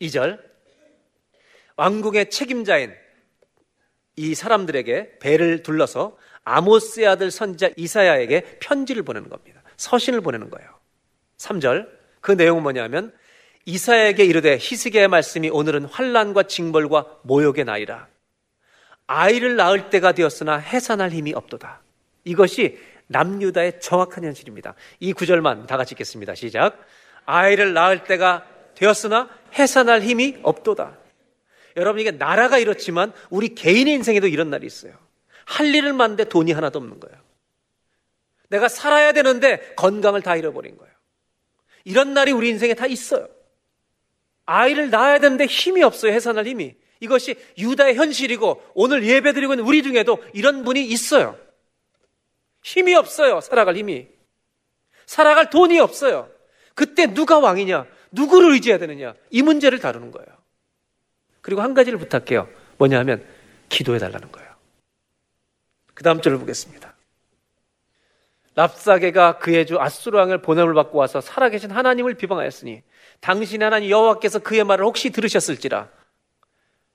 [0.00, 0.40] 2절
[1.76, 2.94] 왕궁의 책임자인
[4.16, 9.62] 이 사람들에게 배를 둘러서 아모스의 아들 선지자 이사야에게 편지를 보내는 겁니다.
[9.76, 10.68] 서신을 보내는 거예요.
[11.38, 11.88] 3절
[12.20, 13.12] 그 내용은 뭐냐면
[13.66, 18.08] 이사야에게 이르되 히스기야의 말씀이 오늘은 환란과 징벌과 모욕의 나이라
[19.06, 21.82] 아이를 낳을 때가 되었으나 해산할 힘이 없도다.
[22.24, 24.74] 이것이 남유다의 정확한 현실입니다.
[25.00, 26.34] 이 구절만 다 같이 읽겠습니다.
[26.34, 26.78] 시작.
[27.26, 29.28] 아이를 낳을 때가 되었으나
[29.58, 30.98] 해산할 힘이 없도다.
[31.76, 34.94] 여러분 이게 나라가 이렇지만 우리 개인의 인생에도 이런 날이 있어요.
[35.44, 37.16] 할 일을 만데 돈이 하나도 없는 거예요.
[38.48, 40.92] 내가 살아야 되는데 건강을 다 잃어버린 거예요.
[41.84, 43.28] 이런 날이 우리 인생에 다 있어요.
[44.46, 46.12] 아이를 낳아야 되는데 힘이 없어요.
[46.12, 46.76] 해산할 힘이.
[47.00, 51.38] 이것이 유다의 현실이고 오늘 예배드리고 있는 우리 중에도 이런 분이 있어요.
[52.62, 53.40] 힘이 없어요.
[53.40, 54.08] 살아갈 힘이.
[55.06, 56.30] 살아갈 돈이 없어요.
[56.74, 57.86] 그때 누가 왕이냐?
[58.14, 59.14] 누구를 의지해야 되느냐?
[59.30, 60.28] 이 문제를 다루는 거예요.
[61.40, 62.48] 그리고 한 가지를 부탁해요.
[62.78, 63.24] 뭐냐 하면
[63.68, 64.50] 기도해 달라는 거예요.
[65.94, 66.94] 그 다음 절을 보겠습니다.
[68.56, 72.82] 랍사게가 그의 주 아수르 왕을 보냄을 받고 와서 살아계신 하나님을 비방하였으니
[73.20, 75.88] 당신 하나님 여호와께서 그의 말을 혹시 들으셨을지라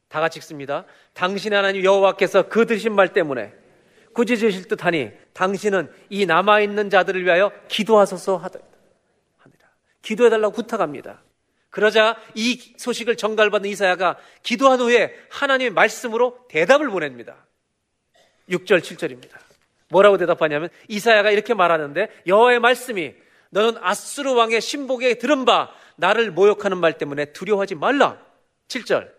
[0.08, 0.86] 다 같이 읽습니다.
[1.14, 3.54] 당신 하나님 여호와께서 그 들으신 말 때문에
[4.14, 8.66] 꾸짖으실 듯하니 당신은 이 남아 있는 자들을 위하여 기도하소서 하더라.
[10.02, 11.22] 기도해 달라고 부탁합니다.
[11.70, 17.46] 그러자 이 소식을 전갈받은 이사야가 기도한 후에 하나님의 말씀으로 대답을 보냅니다.
[18.50, 19.30] 6절 7절입니다.
[19.90, 23.14] 뭐라고 대답하냐면 이사야가 이렇게 말하는데 여호와의 말씀이
[23.52, 28.20] 너는 아수르 왕의 신복에 들은 바 나를 모욕하는 말 때문에 두려워하지 말라.
[28.68, 29.12] 7절.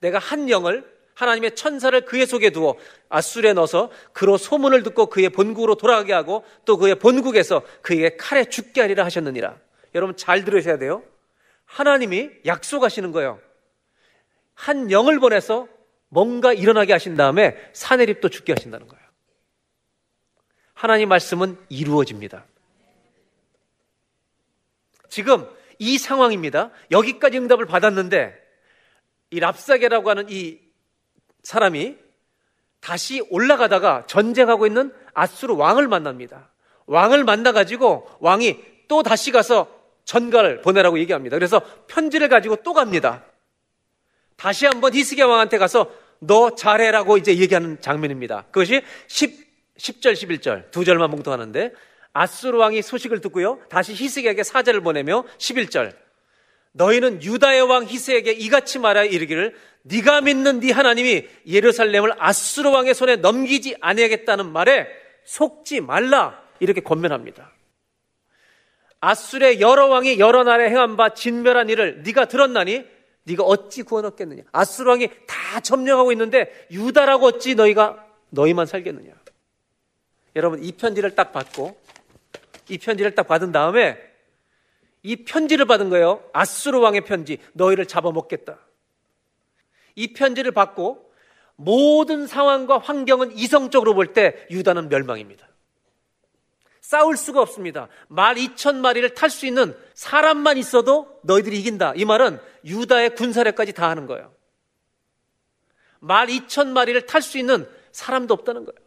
[0.00, 2.76] 내가 한 영을 하나님의 천사를 그의 속에 두어
[3.08, 8.80] 아수르에 넣어서 그로 소문을 듣고 그의 본국으로 돌아가게 하고 또 그의 본국에서 그에게 칼에 죽게
[8.80, 9.56] 하리라 하셨느니라.
[9.94, 11.02] 여러분 잘 들으셔야 돼요.
[11.64, 13.40] 하나님이 약속하시는 거예요.
[14.54, 15.68] 한 영을 보내서
[16.08, 19.04] 뭔가 일어나게 하신 다음에 사내립도 죽게 하신다는 거예요.
[20.74, 22.44] 하나님 말씀은 이루어집니다.
[25.08, 26.70] 지금 이 상황입니다.
[26.90, 28.34] 여기까지 응답을 받았는데
[29.30, 30.60] 이 랍사게라고 하는 이
[31.42, 31.96] 사람이
[32.80, 36.52] 다시 올라가다가 전쟁하고 있는 아수르 왕을 만납니다.
[36.86, 41.36] 왕을 만나가지고 왕이 또 다시 가서 전가를 보내라고 얘기합니다.
[41.36, 43.24] 그래서 편지를 가지고 또 갑니다.
[44.36, 45.90] 다시 한번 히스기야 왕한테 가서
[46.20, 48.46] 너 잘해라고 이제 얘기하는 장면입니다.
[48.50, 49.44] 그것이 10,
[49.78, 51.72] 10절, 11절 두 절만 뭉뚱하는데
[52.12, 53.60] 아수르 왕이 소식을 듣고요.
[53.68, 55.94] 다시 히스기야에게 사자를 보내며 11절
[56.72, 63.16] 너희는 유다의 왕 히스에게 이같이 말하여 이르기를 네가 믿는 네 하나님이 예루살렘을 아수르 왕의 손에
[63.16, 64.88] 넘기지 아니하겠다는 말에
[65.24, 67.53] 속지 말라 이렇게 권면합니다.
[69.04, 72.84] 아수르의 여러 왕이 여러 나라에 행한 바 진멸한 일을 네가 들었나니
[73.24, 74.42] 네가 어찌 구원 얻겠느냐?
[74.52, 79.12] 아수르 왕이 다 점령하고 있는데 유다라고 어찌 너희가 너희만 살겠느냐?
[80.36, 81.76] 여러분 이 편지를 딱 받고
[82.70, 83.98] 이 편지를 딱 받은 다음에
[85.02, 86.22] 이 편지를 받은 거예요.
[86.32, 87.38] 아수르 왕의 편지.
[87.52, 88.58] 너희를 잡아먹겠다.
[89.96, 91.12] 이 편지를 받고
[91.56, 95.46] 모든 상황과 환경은 이성적으로 볼 때 유다는 멸망입니다.
[96.94, 97.88] 싸울 수가 없습니다.
[98.06, 101.94] 말 2천 마리를 탈 수 있는 사람만 있어도 너희들이 이긴다.
[101.96, 104.32] 이 말은 유다의 군사력까지 다 하는 거예요.
[105.98, 108.78] 말 2천 마리를 탈 수 있는 사람도 없다는 거예요.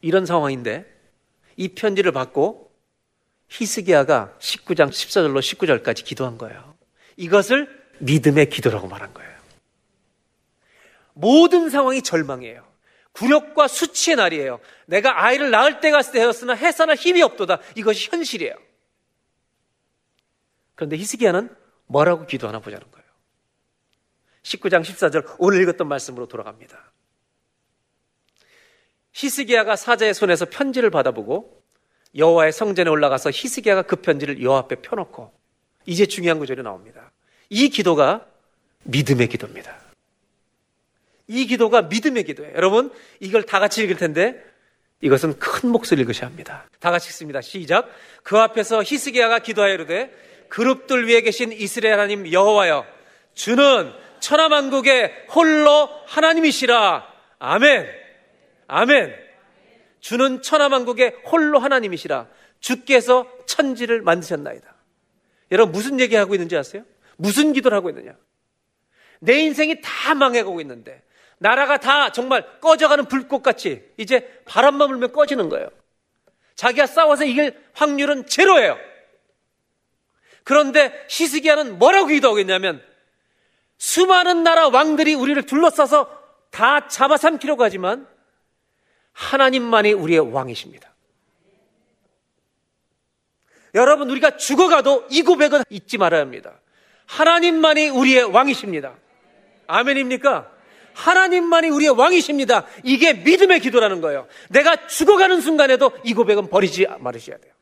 [0.00, 0.86] 이런 상황인데
[1.56, 2.72] 이 편지를 받고
[3.48, 6.76] 히스기야가 19장 14절로 19절까지 기도한 거예요.
[7.16, 7.68] 이것을
[7.98, 9.32] 믿음의 기도라고 말한 거예요.
[11.14, 12.70] 모든 상황이 절망이에요.
[13.12, 14.58] 굴욕과 수치의 날이에요.
[14.92, 17.60] 내가 아이를 낳을 때가 되었으나 해산할 힘이 없도다.
[17.76, 18.54] 이것이 현실이에요.
[20.74, 21.48] 그런데 히스기야는
[21.86, 23.06] 뭐라고 기도하나 보자는 거예요.
[24.42, 26.92] 19장 14절 오늘 읽었던 말씀으로 돌아갑니다.
[29.12, 31.62] 히스기야가 사자의 손에서 편지를 받아보고
[32.14, 35.32] 여호와의 성전에 올라가서 히스기야가 그 편지를 여호와 앞에 펴놓고
[35.86, 37.12] 이제 중요한 구절이 나옵니다.
[37.48, 38.26] 이 기도가
[38.82, 39.74] 믿음의 기도입니다.
[41.28, 42.54] 이 기도가 믿음의 기도예요.
[42.56, 44.51] 여러분 이걸 다 같이 읽을 텐데
[45.02, 46.64] 이것은 큰 목소리 읽으셔야 합니다.
[46.78, 47.40] 다 같이 읽습니다.
[47.40, 47.90] 시작.
[48.22, 50.10] 그 앞에서 히스기야가 기도하여르되
[50.48, 52.86] 그룹들 위에 계신 이스라엘 하나님 여호와여
[53.34, 57.06] 주는 천하 만국의 홀로 하나님이시라.
[57.40, 57.88] 아멘.
[58.68, 59.14] 아멘.
[60.00, 62.28] 주는 천하 만국의 홀로 하나님이시라.
[62.60, 64.72] 주께서 천지를 만드셨나이다.
[65.50, 66.84] 여러분 무슨 얘기하고 있는지 아세요?
[67.16, 68.14] 무슨 기도를 하고 있느냐?
[69.18, 71.02] 내 인생이 다 망해가고 있는데
[71.42, 75.68] 나라가 다 정말 꺼져가는 불꽃같이 이제 바람만 불면 꺼지는 거예요.
[76.54, 78.78] 자기가 싸워서 이길 확률은 제로예요.
[80.44, 82.80] 그런데 시스기야는 뭐라고 기도하고 있냐면
[83.76, 88.06] 수많은 나라 왕들이 우리를 둘러싸서 다 잡아삼키려고 하지만
[89.12, 90.92] 하나님만이 우리의 왕이십니다.
[93.74, 96.60] 여러분, 우리가 죽어가도 이 고백은 잊지 말아야 합니다.
[97.06, 98.94] 하나님만이 우리의 왕이십니다.
[99.66, 100.52] 아멘입니까?
[100.94, 102.66] 하나님만이 우리의 왕이십니다.
[102.84, 104.26] 이게 믿음의 기도라는 거예요.
[104.50, 107.52] 내가 죽어가는 순간에도 이 고백은 버리지 말으셔야 돼요.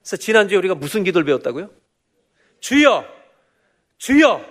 [0.00, 1.70] 그래서 지난주에 우리가 무슨 기도를 배웠다고요?
[2.60, 3.04] 주여,
[3.98, 4.44] 주여.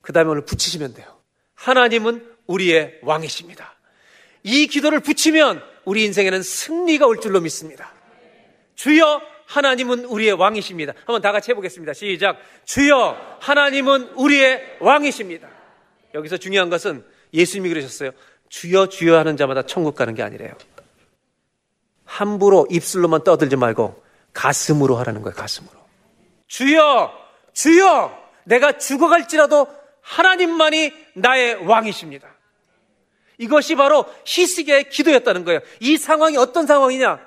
[0.00, 1.06] 그 다음에 오늘 붙이시면 돼요.
[1.54, 3.74] 하나님은 우리의 왕이십니다.
[4.44, 7.92] 이 기도를 붙이면 우리 인생에는 승리가 올 줄로 믿습니다.
[8.76, 10.92] 주여 하나님은 우리의 왕이십니다.
[10.98, 11.94] 한번 다 같이 해보겠습니다.
[11.94, 12.38] 시작.
[12.64, 15.55] 주여 하나님은 우리의 왕이십니다.
[16.16, 17.04] 여기서 중요한 것은
[17.34, 18.10] 예수님이 그러셨어요.
[18.48, 20.54] 주여 주여 하는 자마다 천국 가는 게 아니래요.
[22.04, 24.02] 함부로 입술로만 떠들지 말고
[24.32, 25.34] 가슴으로 하라는 거예요.
[25.36, 25.74] 가슴으로.
[26.46, 27.12] 주여
[27.52, 29.68] 주여 내가 죽어갈지라도
[30.00, 32.28] 하나님만이 나의 왕이십니다.
[33.38, 35.60] 이것이 바로 히스기야의 기도였다는 거예요.
[35.80, 37.20] 이 상황이 어떤 상황이냐?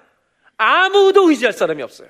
[0.57, 2.09] 아무도 의지할 사람이 없어요.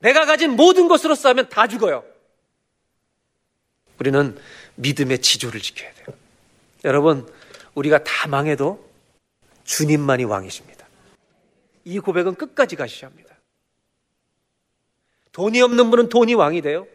[0.00, 2.04] 내가 가진 모든 것으로 싸우면 다 죽어요.
[4.00, 4.36] 우리는
[4.76, 6.06] 믿음의 지조를 지켜야 돼요.
[6.84, 7.28] 여러분,
[7.74, 8.88] 우리가 다 망해도
[9.64, 10.86] 주님만이 왕이십니다.
[11.84, 13.36] 이 고백은 끝까지 가셔야 합니다.
[15.32, 16.86] 돈이 없는 분은 돈이 왕이 돼요.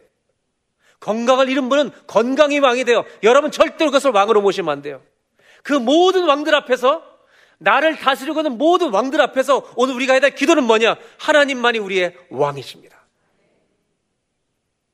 [1.00, 3.04] 건강을 잃은 분은 건강이 왕이 돼요.
[3.22, 5.02] 여러분 절대로 그것을 왕으로 모시면 안 돼요.
[5.62, 7.02] 그 모든 왕들 앞에서
[7.58, 10.96] 나를 다스리고 있는 모든 왕들 앞에서 오늘 우리가 해야 될 기도는 뭐냐?
[11.18, 12.96] 하나님만이 우리의 왕이십니다.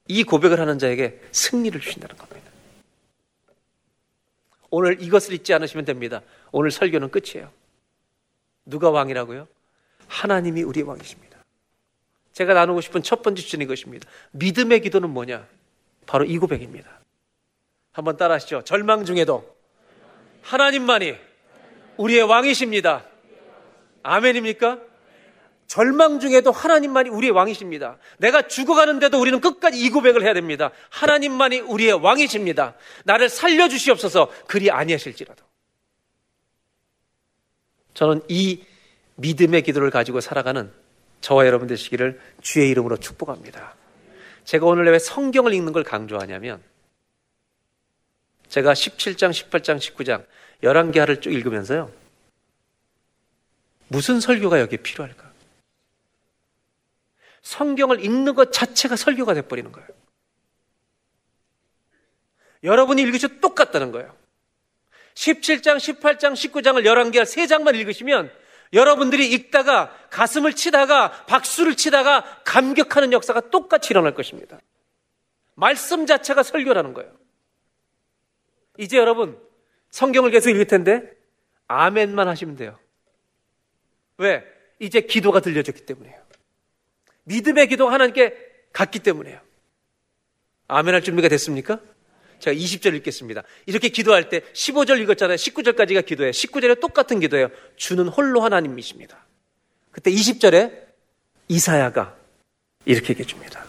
[0.08, 2.43] 이 고백을 하는 자에게 승리를 주신다는 겁니다.
[4.76, 6.20] 오늘 이것을 잊지 않으시면 됩니다.
[6.50, 7.48] 오늘 설교는 끝이에요.
[8.66, 9.46] 누가 왕이라고요?
[10.08, 11.38] 하나님이 우리의 왕이십니다.
[12.32, 14.08] 제가 나누고 싶은 첫 번째 주제는 이것입니다.
[14.32, 15.46] 믿음의 기도는 뭐냐?
[16.06, 16.90] 바로 이 고백입니다.
[17.92, 18.62] 한번 따라 하시죠.
[18.62, 19.56] 절망 중에도
[20.42, 21.18] 하나님만이
[21.96, 23.04] 우리의 왕이십니다.
[24.02, 24.80] 아멘입니까?
[25.66, 27.98] 절망 중에도 하나님만이 우리의 왕이십니다.
[28.18, 30.70] 내가 죽어가는데도 우리는 끝까지 이 고백을 해야 됩니다.
[30.90, 32.74] 하나님만이 우리의 왕이십니다.
[33.04, 35.44] 나를 살려주시옵소서 그리 아니하실지라도.
[37.94, 38.62] 저는 이
[39.16, 40.70] 믿음의 기도를 가지고 살아가는
[41.20, 43.74] 저와 여러분 되시기를 주의 이름으로 축복합니다.
[44.44, 46.62] 제가 오늘 왜 성경을 읽는 걸 강조하냐면
[48.48, 50.26] 제가 17장, 18장, 19장
[50.62, 51.90] 11개를 쭉 읽으면서요.
[53.88, 55.23] 무슨 설교가 여기에 필요할까?
[57.44, 59.88] 성경을 읽는 것 자체가 설교가 돼버리는 거예요.
[62.64, 64.16] 여러분이 읽으셔도 똑같다는 거예요.
[65.14, 68.32] 17장, 18장, 19장을 11개, 3장만 읽으시면
[68.72, 74.58] 여러분들이 읽다가 가슴을 치다가 박수를 치다가 감격하는 역사가 똑같이 일어날 것입니다.
[75.54, 77.12] 말씀 자체가 설교라는 거예요.
[78.78, 79.38] 이제 여러분
[79.90, 81.12] 성경을 계속 읽을 텐데
[81.68, 82.78] 아멘만 하시면 돼요.
[84.16, 84.44] 왜?
[84.80, 86.23] 이제 기도가 들려졌기 때문에요.
[87.24, 88.34] 믿음의 기도가 하나님께
[88.72, 89.40] 갔기 때문에요.
[90.68, 91.80] 아멘 할 준비가 됐습니까?
[92.38, 93.42] 제가 20절 읽겠습니다.
[93.66, 95.36] 이렇게 기도할 때 15절 읽었잖아요.
[95.36, 96.30] 19절까지가 기도예요.
[96.30, 97.48] 19절에 똑같은 기도예요.
[97.76, 99.24] 주는 홀로 하나님이십니다.
[99.90, 100.84] 그때 20절에
[101.48, 102.16] 이사야가
[102.84, 103.64] 이렇게 얘기해 줍니다.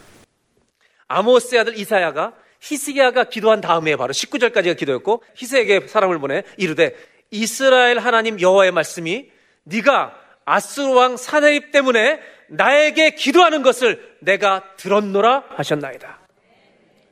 [1.07, 6.95] 아모스의 아들 이사야가 히스기야가 기도한 다음에 바로 19절까지가 기도였고 히스에게 사람을 보내 이르되
[7.31, 9.29] 이스라엘 하나님 여호와의 말씀이
[9.63, 16.19] 네가 아스루 왕 사내입 때문에 나에게 기도하는 것을 내가 들었노라 하셨나이다.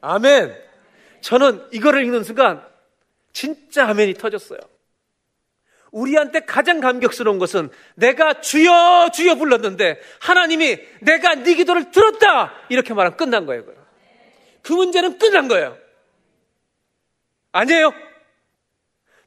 [0.02, 0.56] 아멘.
[1.22, 2.64] 저는 이거를 읽는 순간
[3.32, 4.60] 진짜 아멘이 터졌어요.
[5.92, 13.16] 우리한테 가장 감격스러운 것은 내가 주여 주여 불렀는데 하나님이 내가 네 기도를 들었다 이렇게 말하면
[13.18, 13.64] 끝난 거예요.
[14.62, 15.78] 그 문제는 끝난 거예요.
[17.52, 17.94] 아니에요?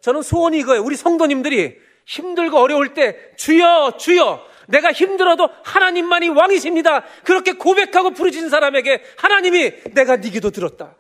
[0.01, 0.83] 저는 소원이 이거예요.
[0.83, 7.05] 우리 성도님들이 힘들고 어려울 때 주여 주여 내가 힘들어도 하나님만이 왕이십니다.
[7.25, 10.95] 그렇게 고백하고 부르짖는 사람에게 하나님이 내가 네 기도 들었다.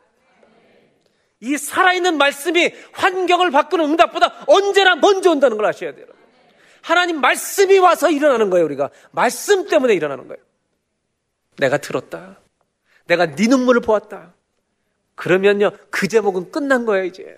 [1.40, 6.06] 이 살아있는 말씀이 환경을 바꾸는 응답보다 언제나 먼저 온다는 걸 아셔야 돼요.
[6.82, 8.90] 하나님 말씀이 와서 일어나는 거예요, 우리가.
[9.10, 10.42] 말씀 때문에 일어나는 거예요.
[11.58, 12.38] 내가 들었다.
[13.06, 14.34] 내가 네 눈물을 보았다.
[15.14, 17.36] 그러면요, 그 제목은 끝난 거예요, 이제.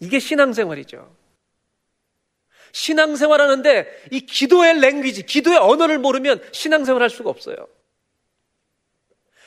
[0.00, 1.17] 이게 신앙생활이죠.
[2.72, 7.56] 신앙생활 하는데 이 기도의 랭귀지, 기도의 언어를 모르면 신앙생활 할 수가 없어요.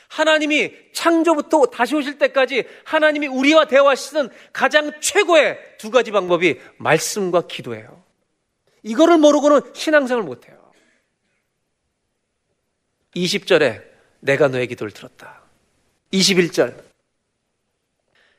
[0.10, 8.04] 하나님이 창조부터 다시 오실 때까지 하나님이 우리와 대화하시는 가장 최고의 두 가지 방법이 말씀과 기도예요.
[8.84, 10.60] 이거를 모르고는 신앙생활 못해요.
[13.16, 13.84] 20절에
[14.20, 15.44] 내가 너의 기도를 들었다.
[16.12, 16.91] 21절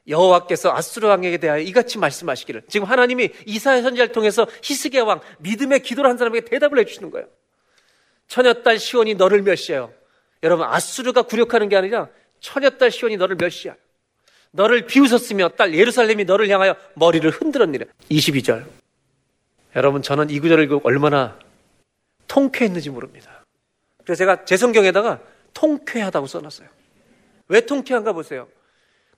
[0.09, 6.11] 여호와께서 아수르 왕에게 대하여 이같이 말씀하시기를 지금 하나님이 이사야 선지자를 통해서 히스기야 왕 믿음의 기도를
[6.11, 7.29] 한 사람에게 대답을 해주시는 거예요.
[8.29, 9.93] 처녀딸 시온이 너를 멸시해요.
[10.43, 12.09] 여러분 아수르가 굴욕하는 게 아니라
[12.41, 13.77] 처녀딸 시온이 너를 멸시하여
[14.51, 17.87] 너를 비웃었으며 딸 예루살렘이 너를 향하여 머리를 흔들었니라.
[18.11, 18.65] 22절.
[19.77, 21.39] 여러분 저는 이 구절을 읽고 얼마나
[22.27, 23.45] 통쾌했는지 모릅니다.
[24.05, 25.21] 그래서 제가 제 성경에다가
[25.55, 26.69] 통쾌하다고 써놨어요.
[27.49, 28.49] 왜 통쾌한가 보세요.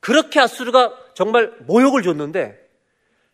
[0.05, 2.62] 그렇게 아수르가 정말 모욕을 줬는데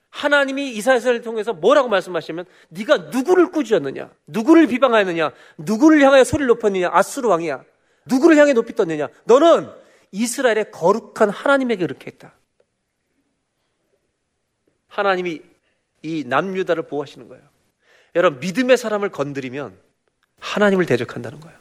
[0.08, 4.08] 하나님이 이사야서를 통해서 뭐라고 말씀하시면 네가 누구를 꾸짖었느냐?
[4.28, 5.32] 누구를 비방하였느냐?
[5.58, 6.90] 누구를 향하여 소리를 높였느냐?
[6.92, 7.64] 아수르 왕이야.
[8.04, 9.08] 누구를 향해 높이 떴느냐?
[9.24, 9.68] 너는
[10.12, 12.34] 이스라엘의 거룩한 하나님에게 그렇게 했다.
[14.86, 15.42] 하나님이
[16.02, 17.42] 이 남유다를 보호하시는 거예요.
[18.14, 19.76] 여러분 믿음의 사람을 건드리면
[20.38, 21.58] 하나님을 대적한다는 거예요.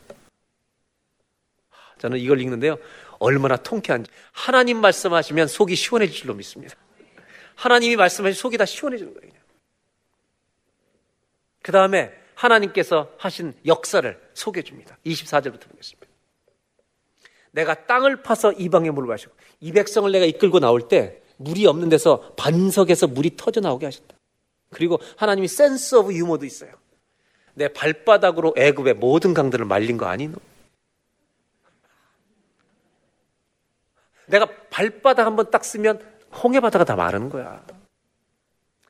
[1.97, 2.78] 저는 이걸 읽는데요.
[3.20, 4.10] 얼마나 통쾌한지.
[4.32, 6.76] 하나님 말씀하시면 속이 시원해질 줄로 믿습니다.
[7.56, 9.34] 하나님이 말씀하시면 속이 다 시원해지는 거예요.
[11.62, 14.98] 그 다음에 하나님께서 하신 역사를 소개해 줍니다.
[15.06, 16.08] 24절부터 보겠습니다.
[17.52, 22.34] 내가 땅을 파서 이방에 물을 마시고 이 백성을 내가 이끌고 나올 때 물이 없는 데서
[22.36, 24.16] 반석에서 물이 터져 나오게 하셨다.
[24.72, 26.72] 그리고 하나님이 sense of humor도 있어요.
[27.56, 30.38] 내 발바닥으로 애굽의 모든 강들을 말린 거 아니노?
[34.30, 36.02] 내가 발바닥 한번 딱 쓰면
[36.44, 37.66] 홍해 바다가 다 마르는 거야.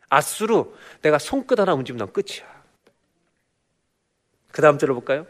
[0.09, 0.65] 아수르
[1.01, 2.45] 내가 손끝 하나 움직이면 넌 끝이야.
[4.51, 5.25] 그 다음 절을 볼까요?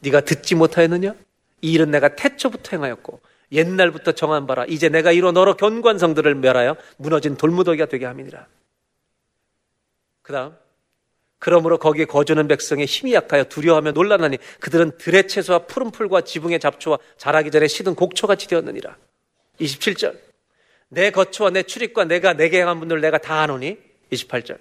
[0.00, 1.14] 네가 듣지 못하였느냐?
[1.62, 3.20] 이 일은 내가 태초부터 행하였고
[3.52, 8.46] 옛날부터 정한 바라 이제 내가 이로 너로 견고한 성들을 멸하여 무너진 돌무더기가 되게 함이니라.
[10.22, 10.56] 그 다음
[11.42, 17.00] 그러므로 거기에 거주는 백성의 힘이 약하여 두려워하며 놀라나니 그들은 들의 채소와 푸른 풀과 지붕의 잡초와
[17.16, 18.96] 자라기 전에 시든 곡초같이 되었느니라.
[19.58, 20.16] 27절
[20.88, 23.76] 내 거처와 내 출입과 내가 내게 행한 분들 내가 다 아노니
[24.12, 24.56] 28절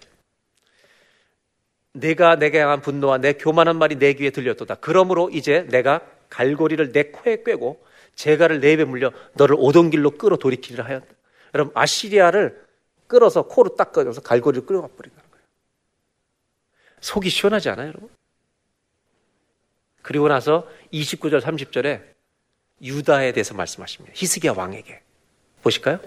[1.93, 4.77] 내가 내게 향한 분노와 내 교만한 말이 내 귀에 들렸도다.
[4.81, 7.79] 그러므로 이제 내가 갈고리를 내 코에 꿰고
[8.15, 11.05] 재갈을 내 입에 물려 너를 오던 길로 끌어 돌이키리라 하였다.
[11.53, 12.59] 여러분 아시리아를
[13.05, 15.20] 끌어서 코로 딱 꺼져서 갈고리를 끌어가 버린다는 거예요.
[17.01, 18.09] 속이 시원하지 않아요, 여러분?
[20.01, 22.01] 그리고 나서 29절 30절에
[22.81, 24.13] 유다에 대해서 말씀하십니다.
[24.15, 25.01] 히스기야 왕에게.
[25.61, 25.99] 보실까요?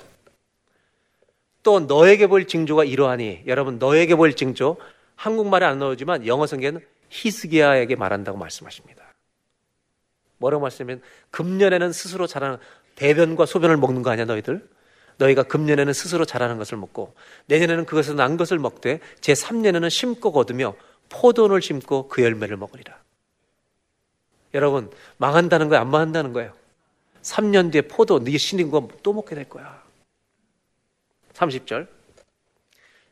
[1.62, 4.76] 또 너에게 보일 징조가 이러하니 여러분 너에게 보일 징조
[5.16, 9.14] 한국말에 안 나오지만 영어 성경에는 히스기야에게 말한다고 말씀하십니다.
[10.38, 12.58] 뭐라고 말씀하면 금년에는 스스로 자라는
[12.96, 14.68] 대변과 소변을 먹는 거 아니야 너희들?
[15.18, 17.14] 너희가 금년에는 스스로 자라는 것을 먹고
[17.46, 20.74] 내년에는 그것을 난 것을 먹되 제 3년에는 심고 거두며
[21.08, 22.98] 포도를 심고 그 열매를 먹으리라.
[24.54, 25.82] 여러분 망한다는 거예요?
[25.82, 26.52] 안 망한다는 거예요?
[27.22, 29.82] 3년 뒤에 포도 네게 신인 거 또 먹게 될 거야.
[31.34, 31.88] 30절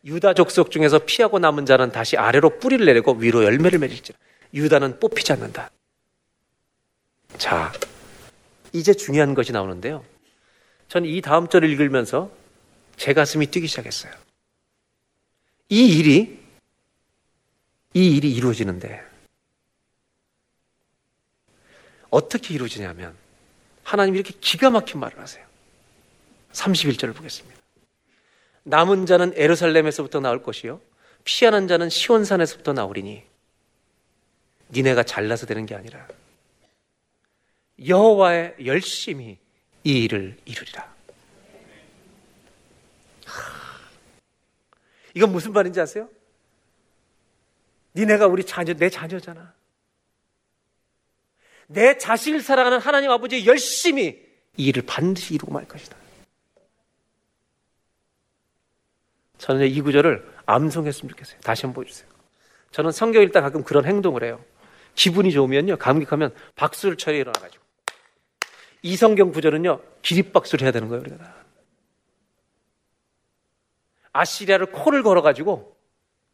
[0.05, 4.19] 유다 족속 중에서 피하고 남은 자는 다시 아래로 뿌리를 내리고 위로 열매를 맺을지라.
[4.55, 5.71] 유다는 뽑히지 않는다.
[7.39, 7.73] 자,
[8.73, 10.05] 이제 중요한 것이 나오는데요.
[10.93, 12.31] 전이 다음 절을 읽으면서
[12.97, 14.13] 제 가슴이 뛰기 시작했어요.
[15.71, 16.39] 이 일이,
[17.95, 19.03] 이 일이 이루어지는데,
[22.11, 23.17] 어떻게 이루어지냐면,
[23.85, 25.47] 하나님이 이렇게 기가 막힌 말을 하세요.
[26.53, 27.59] 31절을 보겠습니다.
[28.65, 30.79] 남은 자는 에루살렘에서부터 나올 것이요
[31.25, 33.25] 피하는 자는 시온산에서부터 나오리니
[34.71, 36.07] 니네가 잘나서 되는 게 아니라
[37.85, 39.42] 여호와의 열심히
[39.85, 40.93] 이 일을 이루리라.
[45.15, 46.09] 이건 무슨 말인지 아세요?
[47.95, 49.53] 니네가 우리 자녀, 내 자녀잖아.
[51.67, 54.27] 내 자식을 사랑하는 하나님 아버지 열심히
[54.57, 55.97] 이 일을 반드시 이루고 말 것이다.
[59.39, 61.41] 저는 이 구절을 암송했으면 좋겠어요.
[61.41, 62.09] 다시 한번 보여주세요.
[62.71, 64.43] 저는 성경 읽다 가끔 그런 행동을 해요.
[64.95, 67.62] 기분이 좋으면요, 감격하면 박수를 쳐야 일어나가지고.
[68.83, 71.37] 이 성경 구절은요, 기립박수를 해야 되는 거예요, 우리가 다.
[74.13, 75.77] 아시리아를 코를 걸어가지고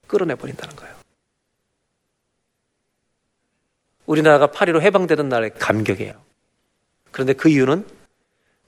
[0.06, 0.96] 끌어내버린다는 거예요.
[4.06, 6.20] 우리나라가 파리로 해방되던 날의 감격이에요.
[7.12, 7.86] 그런데 그 이유는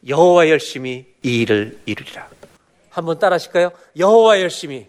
[0.06, 2.30] 여호와 열심히 이 일을 이루리라.
[2.90, 3.72] 한번 따라 하실까요?
[3.96, 4.88] 여호와 열심히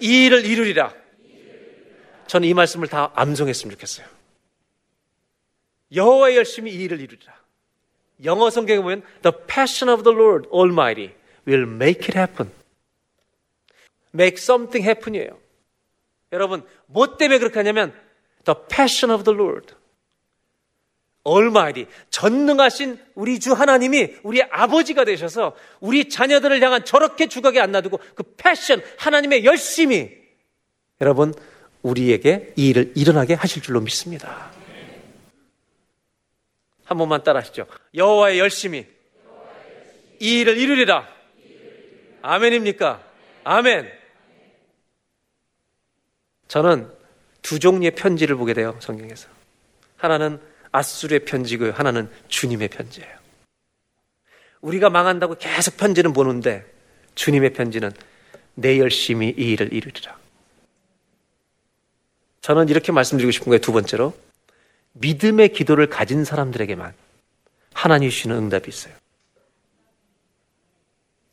[0.00, 0.94] 이 일을 이루리라.
[2.26, 4.06] 저는 이 말씀을 다 암송했으면 좋겠어요.
[5.94, 7.39] 여호와 열심히 이 일을 이루리라.
[8.24, 11.14] 영어 성경에 보면 The passion of the Lord Almighty
[11.46, 12.50] will make it happen.
[14.14, 15.38] make something happen이에요.
[16.32, 17.92] 여러분, 뭐 때문에 그렇게 하냐면
[18.44, 19.74] The passion of the Lord.
[21.22, 28.00] 얼마이디 전능하신 우리 주 하나님이 우리 아버지가 되셔서 우리 자녀들을 향한 저렇게 주각에 안 놔두고
[28.14, 30.18] 그 패션 하나님의 열심히
[31.00, 31.34] 여러분
[31.82, 34.50] 우리에게 이 일을 일어나게 하실 줄로 믿습니다.
[36.90, 37.66] 한 번만 따라 하시죠.
[37.94, 38.84] 여호와의 열심히
[40.18, 41.06] 이 일을 이루리라.
[42.20, 43.00] 아멘입니까?
[43.44, 43.88] 아멘.
[46.48, 46.90] 저는
[47.42, 49.28] 두 종류의 편지를 보게 돼요 성경에서.
[49.98, 50.40] 하나는
[50.72, 51.70] 아수르의 편지고요.
[51.70, 53.18] 하나는 주님의 편지예요.
[54.60, 56.66] 우리가 망한다고 계속 편지는 보는데
[57.14, 57.92] 주님의 편지는
[58.54, 60.18] 내 열심히 이 일을 이루리라.
[62.40, 63.60] 저는 이렇게 말씀드리고 싶은 거예요.
[63.60, 64.12] 두 번째로
[64.92, 66.94] 믿음의 기도를 가진 사람들에게만
[67.72, 68.94] 하나님 주시는 응답이 있어요.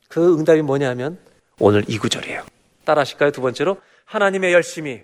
[0.07, 1.19] 그 응답이 뭐냐면
[1.59, 2.45] 오늘 이 구절이에요.
[2.85, 3.31] 따라 하실까요?
[3.31, 5.03] 두 번째로 하나님의 열심히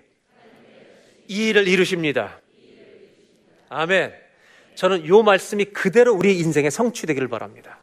[1.28, 2.40] 이 일을 이루십니다.
[3.68, 4.14] 아멘.
[4.74, 7.82] 저는 요 말씀이 그대로 우리 인생에 성취되기를 바랍니다.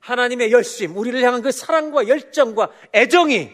[0.00, 3.50] 하나님의 열심, 우리를 향한 그 사랑과 열정과 애정이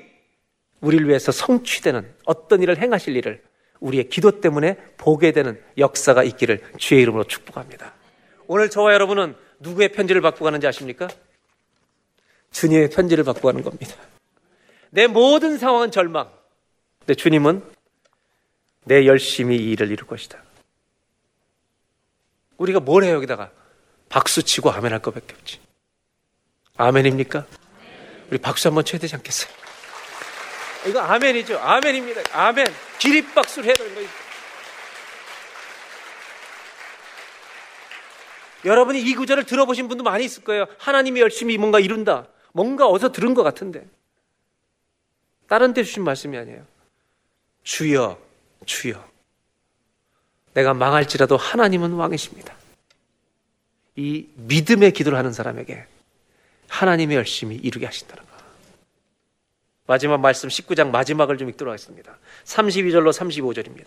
[0.81, 3.43] 우리를 위해서 성취되는 어떤 일을 행하실 일을
[3.81, 7.93] 우리의 기도 때문에 보게 되는 역사가 있기를 주의 이름으로 축복합니다.
[8.47, 11.09] 오늘 저와 여러분은 누구의 편지를 받고 가는지 아십니까?
[12.51, 13.95] 주님의 편지를 받고 가는 겁니다.
[14.91, 16.31] 내 모든 상황은 절망.
[17.01, 17.63] 근데 주님은
[18.85, 20.43] 내 열심히 이 일을 이룰 것이다.
[22.57, 23.51] 우리가 뭘 해요, 여기다가?
[24.09, 25.61] 박수 치고 아멘 할 것밖에 없지.
[26.77, 27.47] 아멘입니까?
[28.31, 29.68] 우리 박수 한번 쳐야 되지 않겠어요?
[30.89, 31.59] 이거 아멘이죠.
[31.59, 32.23] 아멘입니다.
[32.33, 32.67] 아멘.
[32.99, 34.09] 기립박수를 해야 되는 거예요.
[38.65, 40.67] 여러분이 이 구절을 들어보신 분도 많이 있을 거예요.
[40.79, 42.27] 하나님이 열심히 뭔가 이룬다.
[42.53, 43.87] 뭔가 어디서 들은 것 같은데.
[45.47, 46.67] 다른 데 주신 말씀이 아니에요.
[47.63, 48.19] 주여,
[48.67, 49.09] 주여.
[50.55, 52.55] 내가 망할지라도 하나님은 왕이십니다.
[53.97, 55.87] 이 믿음의 기도를 하는 사람에게
[56.69, 58.28] 하나님의 열심히 이루게 하신다는 거.
[59.89, 62.19] 마지막 말씀 19장 마지막을 좀 읽도록 하겠습니다.
[62.45, 63.87] 32절로 35절입니다.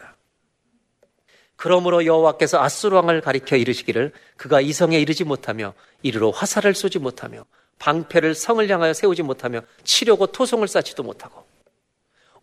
[1.56, 7.46] 그러므로 여호와께서 아수르 왕을 가리켜 이르시기를 그가 이성에 이르지 못하며 이르러 화살을 쏘지 못하며
[7.78, 11.46] 방패를 성을 향하여 세우지 못하며 치려고 토송을 쌓지도 못하고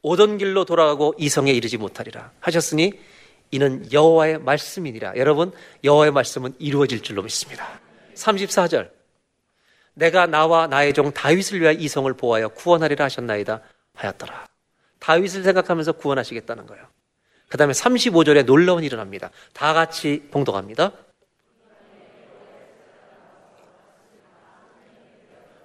[0.03, 2.93] 오던 길로 돌아가고 이성에 이르지 못하리라 하셨으니
[3.51, 5.17] 이는 여호와의 말씀이니라.
[5.17, 5.51] 여러분
[5.83, 7.81] 여호와의 말씀은 이루어질 줄로 믿습니다.
[8.15, 8.98] 34절
[9.99, 13.63] 내가 나와 나의 종 다윗을 위하여 이성을 보하여 구원하리라 하셨나이다
[13.95, 14.47] 하였더라.
[15.01, 16.87] 다윗을 생각하면서 구원하시겠다는 거예요.
[17.49, 19.31] 그 다음에 35절에 놀라운 일어납니다.
[19.53, 20.93] 다 같이 봉독합니다.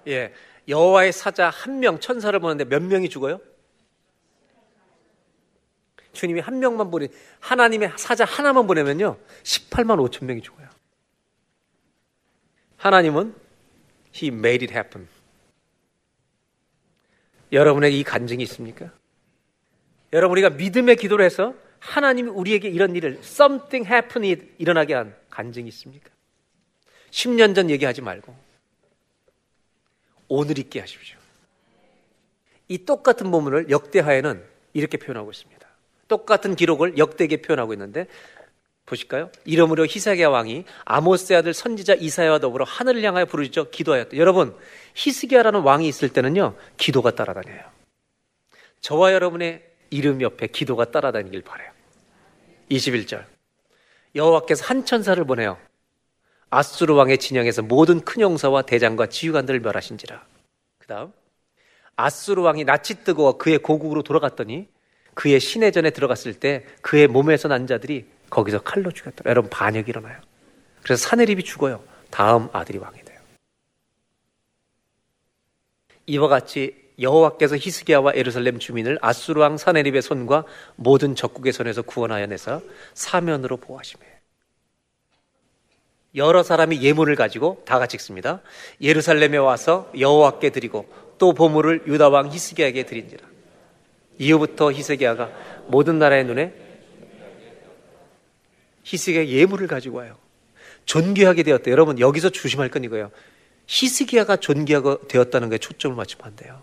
[0.08, 0.34] 예,
[0.68, 3.40] 여호와의 사자 한 명 천사를 보는데 몇 명이 죽어요?
[6.12, 7.08] 주님이 한 명만 보내
[7.40, 10.68] 하나님의 사자 하나만 보내면요 18만 5천 명이 죽어요.
[12.78, 13.43] 하나님은
[14.14, 15.08] He made it happen.
[17.52, 18.92] 여러분에게 이 간증이 있습니까?
[20.12, 26.10] 여러분 우리가 믿음의 기도를 해서 하나님이 우리에게 이런 일을 something happen이 일어나게 한 간증이 있습니까?
[27.10, 28.34] 10년 전 얘기하지 말고
[30.28, 31.18] 오늘 있게 하십시오.
[32.68, 34.42] 이 똑같은 본문을 역대하에는
[34.72, 35.68] 이렇게 표현하고 있습니다.
[36.08, 38.06] 똑같은 기록을 역대에게 표현하고 있는데
[38.86, 39.30] 보실까요?
[39.44, 44.16] 이름으로 히스기야 왕이 아모스의 아들 선지자 이사야와 더불어 하늘을 향하여 부르짖어 기도하였다.
[44.16, 44.54] 여러분,
[44.94, 46.54] 히스기야라는 왕이 있을 때는요.
[46.76, 47.62] 기도가 따라다녀요.
[48.80, 51.70] 저와 여러분의 이름 옆에 기도가 따라다니길 바래요.
[52.70, 53.24] 21절.
[54.14, 55.56] 여호와께서 한 천사를 보내요.
[56.50, 60.24] 아수르 왕의 진영에서 모든 큰 용사와 대장과 지휘관들을 멸하신지라.
[60.78, 61.12] 그다음
[61.96, 64.68] 아수르 왕이 낯이 뜨거워 그의 고국으로 돌아갔더니
[65.14, 69.24] 그의 시내전에 들어갔을 때 그의 몸에서 난 자들이 거기서 칼로 죽였다.
[69.26, 70.20] 여러분 반역이 일어나요.
[70.82, 71.82] 그래서 사내립이 죽어요.
[72.10, 73.18] 다음 아들이 왕이 돼요.
[76.06, 80.44] 이와 같이 여호와께서 히스기야와 에루살렘 주민을 아수르 왕 사내립의 손과
[80.76, 82.62] 모든 적국의 손에서 구원하여 내서
[82.92, 84.04] 사면으로 보호하시며
[86.16, 88.40] 여러 사람이 예물을 가지고 다 같이 읽습니다.
[88.80, 90.86] 예루살렘에 와서 여호와께 드리고
[91.18, 93.26] 또 보물을 유다 왕 히스기야에게 드린지라.
[94.18, 95.30] 이후부터 히스기야가
[95.66, 96.63] 모든 나라의 눈에
[98.84, 100.16] 히스기야 예물을 가지고 와요.
[100.86, 101.70] 존귀하게 되었대.
[101.70, 103.10] 여러분 여기서 조심할 건 이거예요.
[103.66, 106.62] 히스기야가 존귀하게 되었다는 거에 초점을 맞추면 안 돼요.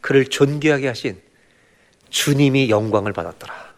[0.00, 1.20] 그를 존귀하게 하신
[2.10, 3.74] 주님이 영광을 받았더라.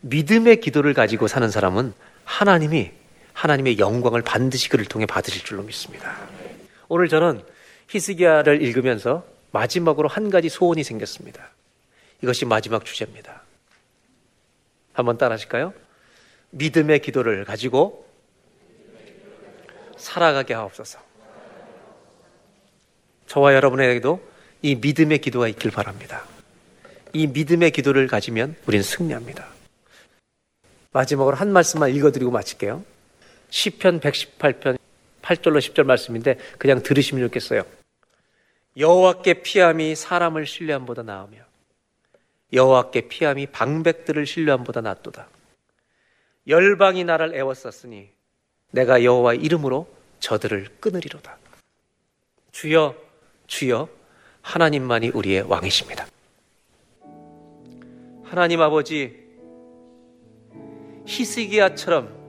[0.00, 1.92] 믿음의 기도를 가지고 사는 사람은
[2.24, 2.90] 하나님이
[3.34, 6.16] 하나님의 영광을 반드시 그를 통해 받으실 줄로 믿습니다.
[6.88, 7.42] 오늘 저는
[7.88, 11.50] 히스기야를 읽으면서 마지막으로 한 가지 소원이 생겼습니다.
[12.22, 13.42] 이것이 마지막 주제입니다.
[14.92, 15.74] 한번 따라 하실까요?
[16.52, 18.06] 믿음의 기도를 가지고
[19.96, 20.98] 살아가게 하옵소서.
[23.26, 24.20] 저와 여러분에게도
[24.60, 26.24] 이 믿음의 기도가 있길 바랍니다.
[27.12, 29.46] 이 믿음의 기도를 가지면 우리는 승리합니다.
[30.92, 32.84] 마지막으로 한 말씀만 읽어드리고 마칠게요.
[33.50, 34.78] 시편 118편
[35.22, 37.62] 8절로 10절 말씀인데 그냥 들으시면 좋겠어요.
[38.76, 41.38] 여호와께 피함이 사람을 신뢰함보다 나으며
[42.52, 45.28] 여호와께 피함이 방백들을 신뢰함보다 낫도다.
[46.46, 48.10] 열방이 나를 애워쌌으니
[48.72, 49.86] 내가 여호와의 이름으로
[50.20, 51.38] 저들을 끊으리로다.
[52.50, 52.94] 주여
[53.46, 53.88] 주여
[54.40, 56.06] 하나님만이 우리의 왕이십니다.
[58.24, 59.22] 하나님 아버지
[61.06, 62.20] 히스기야처럼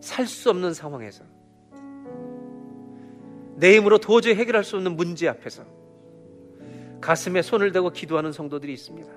[0.00, 1.24] 살 수 없는 상황에서
[3.56, 5.64] 내 힘으로 도저히 해결할 수 없는 문제 앞에서
[7.00, 9.10] 가슴에 손을 대고 기도하는 성도들이 있습니다.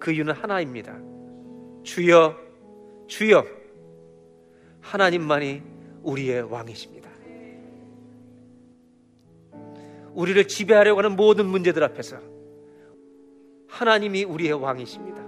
[0.00, 0.98] 그 이유는 하나입니다.
[1.86, 2.36] 주여,
[3.06, 3.46] 주여,
[4.80, 5.62] 하나님만이
[6.02, 7.08] 우리의 왕이십니다.
[10.12, 12.18] 우리를 지배하려고 하는 모든 문제들 앞에서
[13.68, 15.22] 하나님이 우리의 왕이십니다.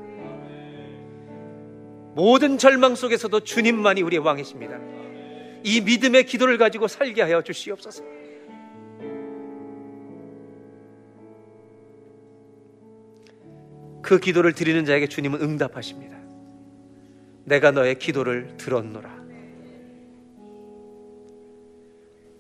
[2.15, 4.81] 모든 절망 속에서도 주님만이 우리의 왕이십니다.
[5.63, 8.03] 이 믿음의 기도를 가지고 살게 하여 주시옵소서.
[14.03, 16.28] 그 기도를 드리는 자에게 주님은 응답하십니다.
[17.49, 19.19] 내가 너의 기도를 들었노라.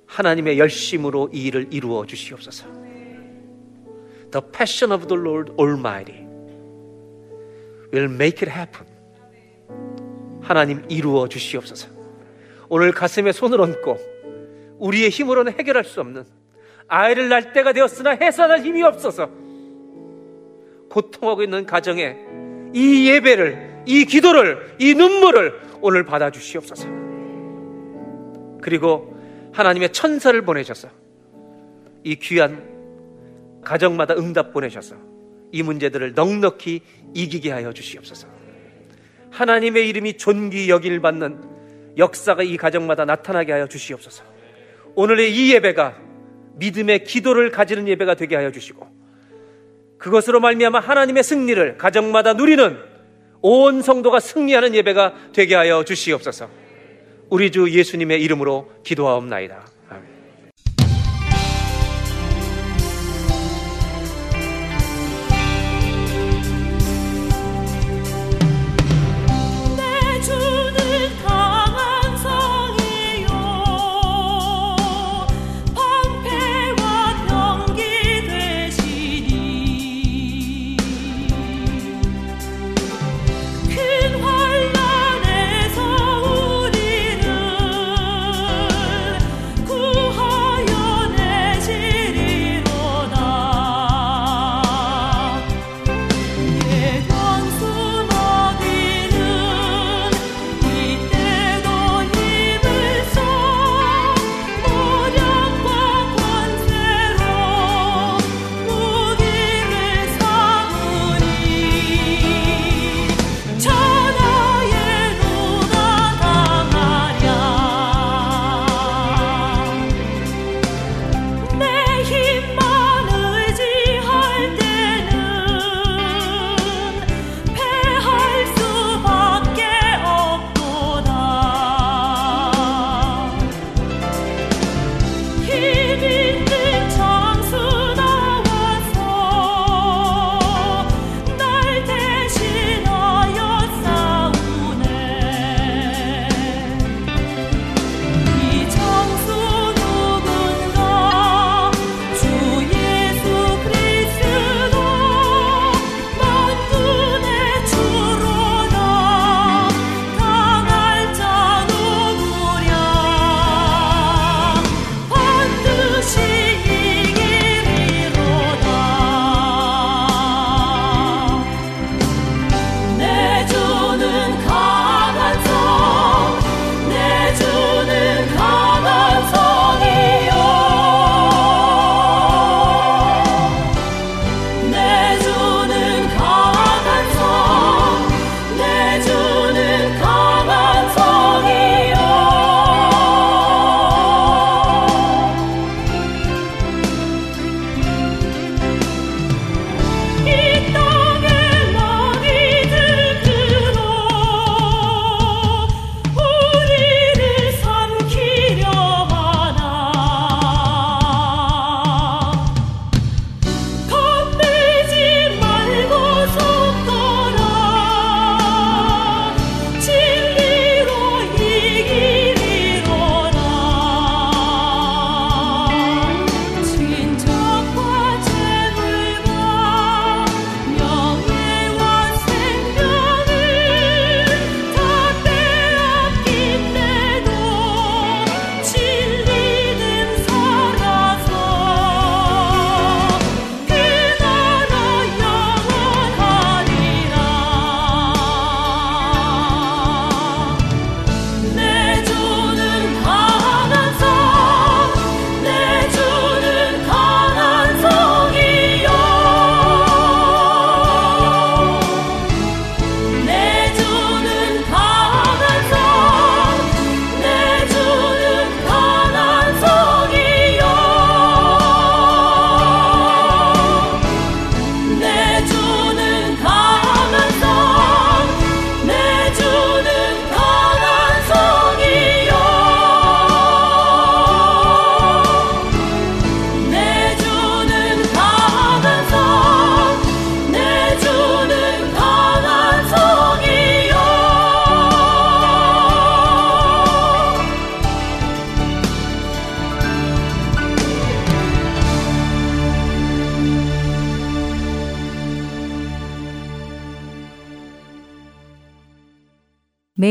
[0.06, 2.66] 하나님의 열심으로 이 일을 이루어 주시옵소서.
[4.30, 6.26] The passion of the Lord Almighty
[7.92, 8.86] will make it happen.
[10.42, 11.88] 하나님 이루어 주시옵소서.
[12.68, 13.96] 오늘 가슴에 손을 얹고
[14.78, 16.24] 우리의 힘으로는 해결할 수 없는
[16.86, 19.30] 아이를 낳을 때가 되었으나 해산할 힘이 없어서
[20.90, 22.27] 고통하고 있는 가정에
[22.74, 26.88] 이 예배를, 이 기도를, 이 눈물을 오늘 받아 주시옵소서.
[28.60, 29.16] 그리고
[29.52, 30.88] 하나님의 천사를 보내셔서
[32.04, 32.62] 이 귀한
[33.64, 34.96] 가정마다 응답 보내셔서
[35.52, 36.80] 이 문제들을 넉넉히
[37.14, 38.28] 이기게 하여 주시옵소서.
[39.30, 41.42] 하나님의 이름이 존귀 여길 받는
[41.96, 44.24] 역사가 이 가정마다 나타나게 하여 주시옵소서.
[44.94, 45.96] 오늘의 이 예배가
[46.56, 48.87] 믿음의 기도를 가지는 예배가 되게 하여 주시고
[49.98, 52.78] 그것으로 말미암아 하나님의 승리를 가정마다 누리는
[53.40, 56.48] 온 성도가 승리하는 예배가 되게 하여 주시옵소서.
[57.28, 59.77] 우리 주 예수님의 이름으로 기도하옵나이다.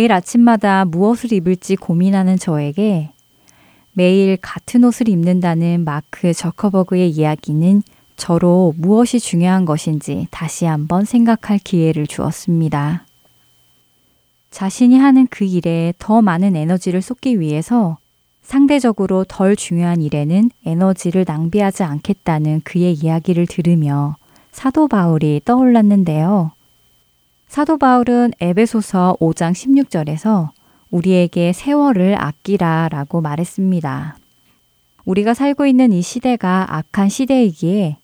[0.07, 3.09] 매일 아침마다 무엇을 입을지 고민하는 저에게
[3.91, 7.81] 매일 같은 옷을 입는다는 마크 저커버그의 이야기는
[8.15, 13.05] 저로 무엇이 중요한 것인지 다시 한번 생각할 기회를 주었습니다.
[14.49, 17.97] 자신이 하는 그 일에 더 많은 에너지를 쏟기 위해서
[18.43, 24.15] 상대적으로 덜 중요한 일에는 에너지를 낭비하지 않겠다는 그의 이야기를 들으며
[24.53, 26.51] 사도 바울이 떠올랐는데요.
[27.47, 30.49] 사도 바울은 에베소서 5장 16절에서
[30.91, 34.17] 우리에게 세월을 아끼라 라고 말했습니다.
[35.05, 37.97] 우리가 살고 있는 이 시대가 악한 시대이기에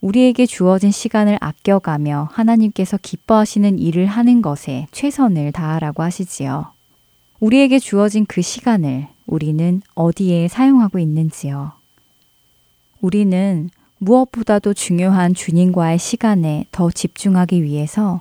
[0.00, 6.66] 우리에게 주어진 시간을 아껴가며 하나님께서 기뻐하시는 일을 하는 것에 최선을 다하라고 하시지요.
[7.40, 11.72] 우리에게 주어진 그 시간을 우리는 어디에 사용하고 있는지요.
[13.00, 18.20] 우리는 무엇보다도 중요한 주님과의 시간에 더 집중하기 위해서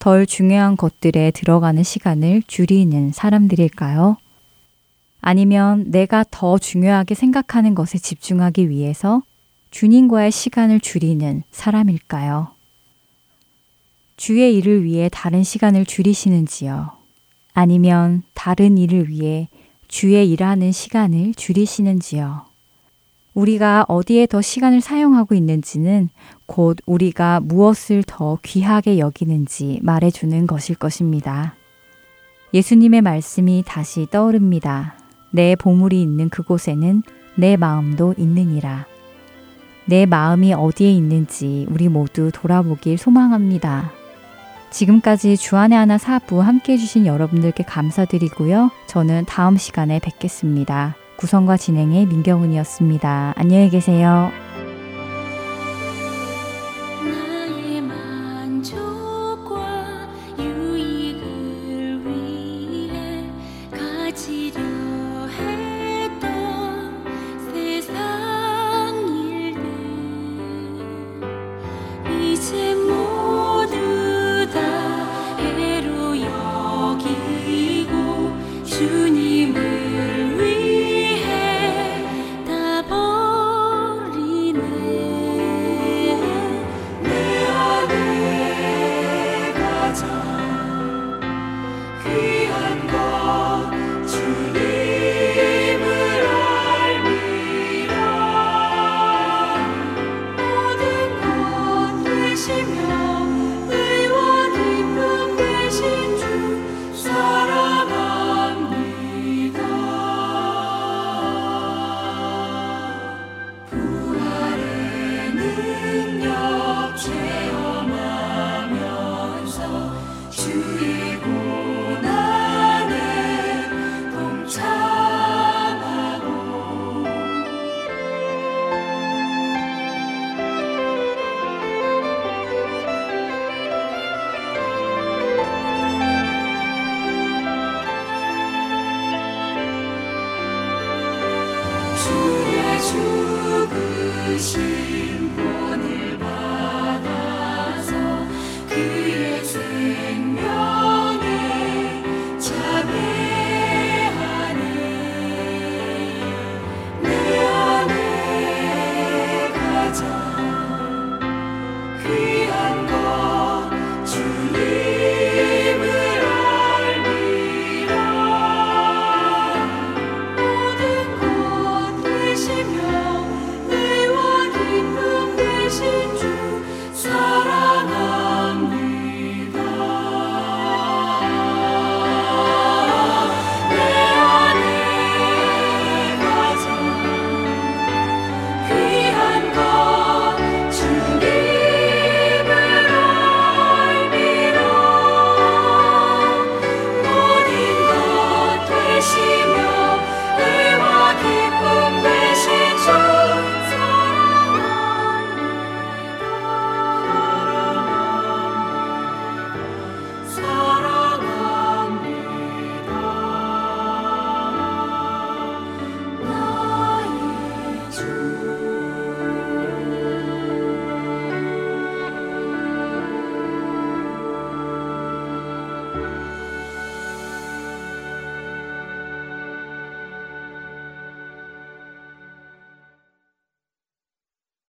[0.00, 4.16] 덜 중요한 것들에 들어가는 시간을 줄이는 사람들일까요?
[5.20, 9.22] 아니면 내가 더 중요하게 생각하는 것에 집중하기 위해서
[9.70, 12.48] 주님과의 시간을 줄이는 사람일까요?
[14.16, 16.92] 주의 일을 위해 다른 시간을 줄이시는지요?
[17.52, 19.48] 아니면 다른 일을 위해
[19.86, 22.49] 주의 일하는 시간을 줄이시는지요?
[23.40, 26.10] 우리가 어디에 더 시간을 사용하고 있는지는
[26.46, 31.54] 곧 우리가 무엇을 더 귀하게 여기는지 말해주는 것일 것입니다.
[32.52, 34.94] 예수님의 말씀이 다시 떠오릅니다.
[35.30, 37.02] 내 보물이 있는 그곳에는
[37.36, 38.86] 내 마음도 있느니라.
[39.86, 43.92] 내 마음이 어디에 있는지 우리 모두 돌아보길 소망합니다.
[44.70, 48.70] 지금까지 주안의 하나 사부 함께 해주신 여러분들께 감사드리고요.
[48.86, 50.94] 저는 다음 시간에 뵙겠습니다.
[51.20, 53.34] 구성과 진행의 민경훈이었습니다.
[53.36, 54.32] 안녕히 계세요.